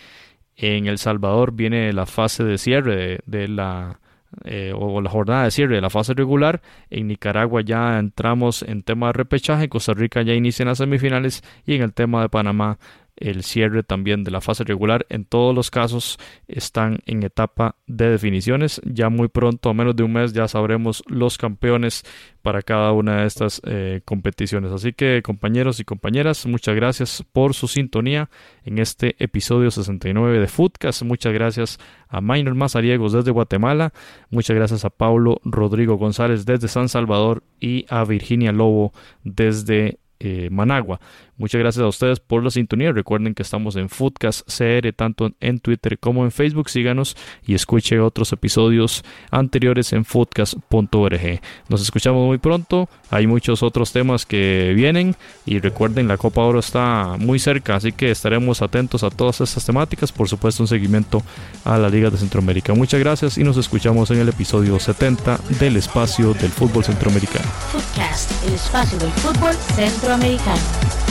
En 0.55 0.87
El 0.87 0.97
Salvador 0.97 1.53
viene 1.53 1.93
la 1.93 2.07
fase 2.07 2.43
de 2.43 2.57
cierre 2.57 3.19
de 3.25 3.47
la 3.47 3.99
eh, 4.45 4.73
o 4.75 5.01
la 5.01 5.09
jornada 5.09 5.43
de 5.43 5.51
cierre 5.51 5.75
de 5.75 5.81
la 5.81 5.89
fase 5.89 6.13
regular. 6.13 6.61
En 6.89 7.07
Nicaragua 7.07 7.61
ya 7.61 7.99
entramos 7.99 8.63
en 8.63 8.83
tema 8.83 9.07
de 9.07 9.13
repechaje, 9.13 9.69
Costa 9.69 9.93
Rica 9.93 10.21
ya 10.21 10.33
inicia 10.33 10.63
en 10.63 10.69
las 10.69 10.77
semifinales 10.77 11.43
y 11.65 11.75
en 11.75 11.81
el 11.81 11.93
tema 11.93 12.21
de 12.21 12.29
Panamá 12.29 12.77
el 13.19 13.43
cierre 13.43 13.83
también 13.83 14.23
de 14.23 14.31
la 14.31 14.41
fase 14.41 14.63
regular. 14.63 15.05
En 15.09 15.25
todos 15.25 15.53
los 15.53 15.69
casos 15.69 16.17
están 16.47 16.99
en 17.05 17.23
etapa 17.23 17.75
de 17.85 18.09
definiciones. 18.09 18.81
Ya 18.85 19.09
muy 19.09 19.27
pronto, 19.27 19.69
a 19.69 19.73
menos 19.73 19.95
de 19.95 20.03
un 20.03 20.13
mes, 20.13 20.33
ya 20.33 20.47
sabremos 20.47 21.03
los 21.07 21.37
campeones 21.37 22.03
para 22.41 22.61
cada 22.61 22.93
una 22.93 23.21
de 23.21 23.27
estas 23.27 23.61
eh, 23.65 24.01
competiciones. 24.05 24.71
Así 24.71 24.93
que 24.93 25.21
compañeros 25.21 25.79
y 25.79 25.83
compañeras, 25.83 26.45
muchas 26.45 26.75
gracias 26.75 27.23
por 27.33 27.53
su 27.53 27.67
sintonía 27.67 28.29
en 28.63 28.79
este 28.79 29.15
episodio 29.19 29.69
69 29.69 30.39
de 30.39 30.47
Foodcast. 30.47 31.03
Muchas 31.03 31.33
gracias 31.33 31.77
a 32.07 32.21
Minor 32.21 32.55
Mazariegos 32.55 33.13
desde 33.13 33.31
Guatemala. 33.31 33.91
Muchas 34.29 34.55
gracias 34.55 34.85
a 34.85 34.89
Pablo 34.89 35.41
Rodrigo 35.43 35.97
González 35.97 36.45
desde 36.45 36.69
San 36.69 36.87
Salvador 36.87 37.43
y 37.59 37.85
a 37.89 38.05
Virginia 38.05 38.53
Lobo 38.53 38.93
desde 39.23 39.99
eh, 40.19 40.49
Managua. 40.51 40.99
Muchas 41.39 41.59
gracias 41.59 41.83
a 41.83 41.87
ustedes 41.87 42.19
por 42.19 42.43
la 42.43 42.51
sintonía. 42.51 42.91
Recuerden 42.91 43.33
que 43.33 43.43
estamos 43.43 43.77
en 43.77 43.87
Foodcast 43.87 44.41
CR, 44.45 44.91
tanto 44.93 45.31
en 45.39 45.59
Twitter 45.59 45.97
como 45.97 46.25
en 46.25 46.31
Facebook. 46.31 46.69
Síganos 46.69 47.15
y 47.47 47.53
escuche 47.53 48.01
otros 48.01 48.33
episodios 48.33 49.05
anteriores 49.31 49.93
en 49.93 50.03
foodcast.org. 50.03 51.39
Nos 51.69 51.81
escuchamos 51.81 52.27
muy 52.27 52.39
pronto. 52.39 52.89
Hay 53.09 53.25
muchos 53.25 53.63
otros 53.63 53.93
temas 53.93 54.25
que 54.25 54.73
vienen 54.75 55.15
y 55.45 55.59
recuerden, 55.59 56.09
la 56.09 56.17
Copa 56.17 56.41
Oro 56.41 56.59
está 56.59 57.15
muy 57.17 57.39
cerca, 57.39 57.77
así 57.77 57.93
que 57.93 58.11
estaremos 58.11 58.61
atentos 58.61 59.03
a 59.03 59.09
todas 59.09 59.39
estas 59.39 59.65
temáticas. 59.65 60.11
Por 60.11 60.27
supuesto, 60.27 60.61
un 60.61 60.67
seguimiento 60.67 61.23
a 61.63 61.77
la 61.77 61.87
Liga 61.87 62.09
de 62.09 62.17
Centroamérica. 62.17 62.73
Muchas 62.73 62.99
gracias 62.99 63.37
y 63.37 63.45
nos 63.45 63.55
escuchamos 63.55 64.11
en 64.11 64.19
el 64.19 64.27
episodio 64.27 64.77
70 64.77 65.39
del 65.57 65.77
Espacio 65.77 66.33
del 66.33 66.51
Fútbol 66.51 66.83
Centroamericano. 66.83 67.45
Foodcast, 67.71 68.31
el 68.45 68.53
espacio 68.55 68.99
del 68.99 69.11
fútbol 69.11 69.55
centroamericano. 69.75 71.08